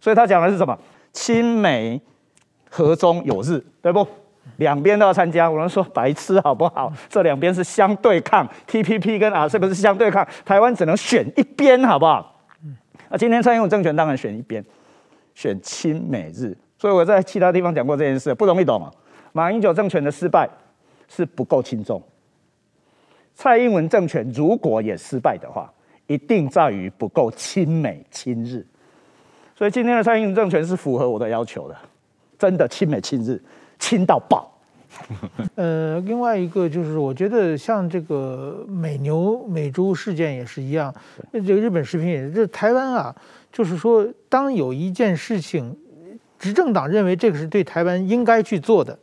[0.00, 0.76] 所以他讲的是什么？
[1.12, 1.98] 亲美、
[2.68, 4.06] 和中有日，对不？
[4.58, 5.50] 两边都要参加。
[5.50, 6.92] 我们说白痴好不好？
[7.08, 12.40] 这两边是相对抗，TPP 跟 RCEP 不是相对抗，台湾只能选一边，好不好？
[13.08, 14.64] 啊，今天蔡英文政权当然选一边，
[15.34, 16.56] 选亲美日。
[16.78, 18.90] 所以我在其他地方讲过这件事，不容易懂啊。
[19.32, 20.48] 马英九政权的失败
[21.08, 22.02] 是不够轻重，
[23.34, 25.72] 蔡英文政权如果也失败的话，
[26.06, 28.64] 一定在于不够亲美亲日。
[29.56, 31.76] 所以今天的蔡英文政权是符合我的要求的，
[32.38, 33.40] 真的亲美亲日，
[33.78, 34.52] 亲到爆。
[35.56, 40.94] 呃，另外一个就是，我觉得像这个美牛美猪事件也是一样，
[41.32, 43.14] 这个日本食品也是，这台湾啊，
[43.52, 45.76] 就是说，当有一件事情，
[46.38, 48.98] 执政党认为这个是对台湾应该去做的，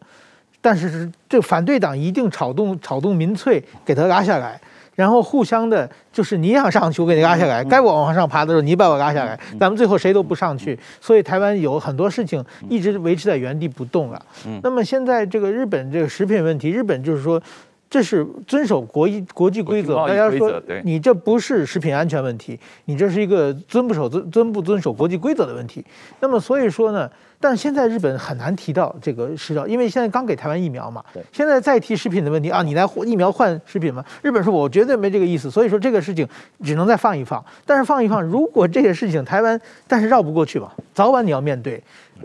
[0.61, 4.59] 但是这反对党一定炒动炒动民粹，给他拉下来。
[4.95, 9.39] 然后互相的，就是你想上去，我给你拉下来；该我往上爬的时候，你把我拉下来。
[9.59, 14.25] 咱们最后谁都不上去，所以台湾有很多事情一直维持在原地不动了。
[14.61, 17.41] 那么现在这个日本这个食品问题，日本就是说。
[17.89, 25.85] 这是遵守国际国际规则，大家说你这不是食品安全问题，你这是一个遵不守遵遵不遵守国际规则的问题。
[26.19, 27.07] 那么所以说呢，
[27.43, 34.01] 但是现在日本很难提到这个食药，因为现在刚给台湾疫苗嘛，现在再提食品的问题啊，你来疫苗换食品吗？
[34.21, 36.25] 日本说我绝对没这个意思，所以说这个事情
[36.63, 37.43] 只能再放一放。
[37.65, 41.83] 但是放一放，如果这个事情台湾但是绕不过去嘛，早晚你要面对。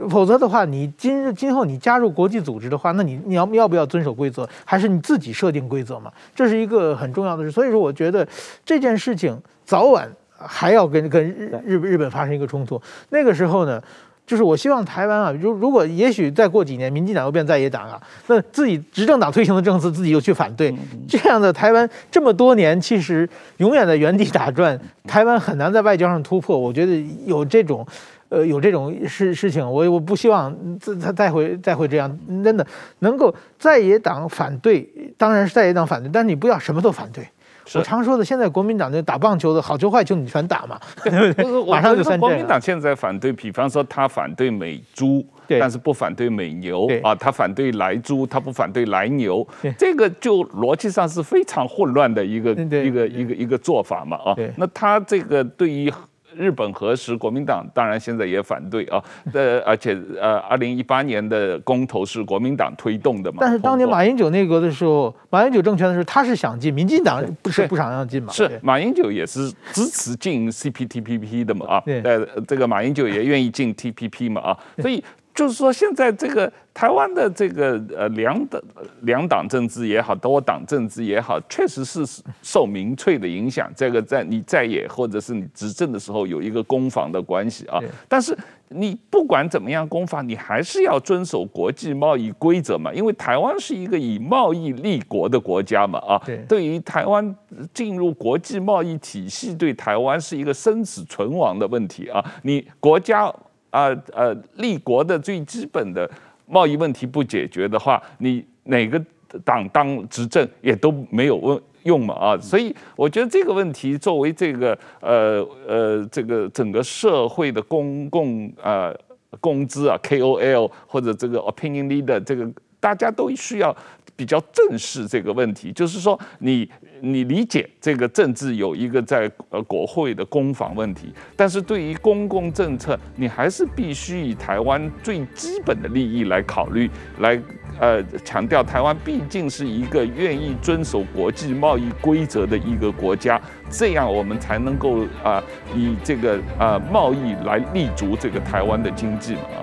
[0.08, 6.12] 否则的话，你今日今后你加入国际组织的话，那你你要要不要遵守规则，还是你自己设定规则嘛？
[6.32, 7.50] 这是一个很重要的事。
[7.50, 8.24] 所以说，我觉得
[8.64, 10.08] 这件事情早晚
[10.38, 12.80] 还要跟跟日日日本发生一个冲突。
[13.10, 13.82] 那个时候呢，
[14.28, 20.72] 就是我希望台湾啊，如如果也许再过几年，民进党又变在野党啊，那自己执政党推行的政策自己又去反对，
[21.08, 26.58] 这样的台湾这么多年其实永远在原地打转，台湾很难在外交上突破。
[26.58, 27.84] 我觉得有这种。
[28.30, 32.14] 呃，有这种事事情，我我不希望再再再会再会这样，
[32.44, 32.66] 真的
[32.98, 37.26] 能够在野党反对，当然是在野党反对，但是你不要什么都反对。
[37.74, 41.70] 我常说的，现在国民党就打棒球的好球坏球你全打嘛，对 不对？
[41.70, 49.46] 马上就算国民党现在反对，比方说他反对美猪，但是不反对美牛啊，他反对莱猪，他不反对莱牛，
[49.76, 54.36] 这个就逻辑上是非常混乱的一个一个一个一个做法嘛啊。
[54.56, 55.92] 那他这个对于。
[56.36, 59.02] 日本核实，国民党当然现在也反对啊。
[59.32, 63.38] 呃，而且呃，二零一八年的公投是国民党推动的嘛。
[63.40, 68.32] 但是当年马英九内阁的时候，马英九政权的时候，他是想进，民进党不是不想让进嘛？
[68.32, 71.66] 是马英九也是支持进 CPTPP 的嘛？
[71.66, 74.40] 啊，呃，这个马英九也愿意进 TPP 嘛？
[74.40, 75.02] 啊，所以。
[75.38, 78.60] 就是说，现在这个台湾的这个呃两党
[79.02, 82.04] 两党政治也好，多党政治也好，确实是
[82.42, 83.70] 受民粹的影响。
[83.76, 87.78] 这个在你在野或者是你执政的时候，有一个攻防的关系啊。
[88.08, 88.36] 但是
[88.70, 92.92] 你不管怎么样攻防，你还是要遵守国际贸易规则嘛。
[92.92, 96.20] 因为台湾是一个以贸易立国的国家嘛啊。
[96.48, 97.32] 对于台湾
[97.72, 102.24] 进入国际贸易体系，对台湾是一个生死存亡的问题啊。
[102.42, 103.32] 你国家。
[103.70, 106.10] 啊呃，立国的最基本的
[106.46, 109.02] 贸易问题不解决的话，你哪个
[109.44, 112.38] 党当执政也都没有问用嘛啊！
[112.38, 118.94] 所以我觉得这个问题作为这个呃呃这个整个社会的公共呃
[119.40, 122.50] 工资啊 KOL 或者这个 opinion leader 这个
[122.80, 123.74] 大家都需要。
[124.18, 126.68] 比较正视这个问题，就是说你
[127.00, 136.90] 你理解这个政治有一个在呃国会的攻防问题，但是对于公共政策，你还是必须以台湾最基本的利益来考虑，
[137.20, 137.40] 来
[137.78, 143.40] 呃强调台湾毕竟是一个愿意遵守国际贸易规则的一个国家，
[143.70, 145.40] 这样我们才能够啊、
[145.76, 149.62] 以这个啊、呃、贸易来立足这个台湾的经济嘛啊，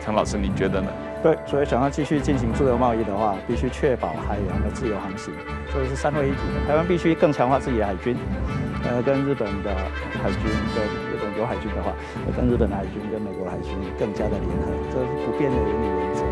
[0.00, 0.88] 陈老师你觉得呢？
[1.22, 5.32] 对，所以想要继续进行自由贸易的话，必须确保海洋的自由航行，
[5.72, 6.66] 这是三位一体的。
[6.66, 8.16] 台湾必须更强化自己的海军，
[8.82, 9.72] 呃，跟日本的
[10.20, 11.92] 海军，跟日本有海军的话，
[12.36, 16.24] 跟日本的海军跟美国海军更加的联合，这是不变的原理原则。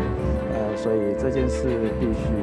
[0.53, 2.41] 呃，所以这件事必须。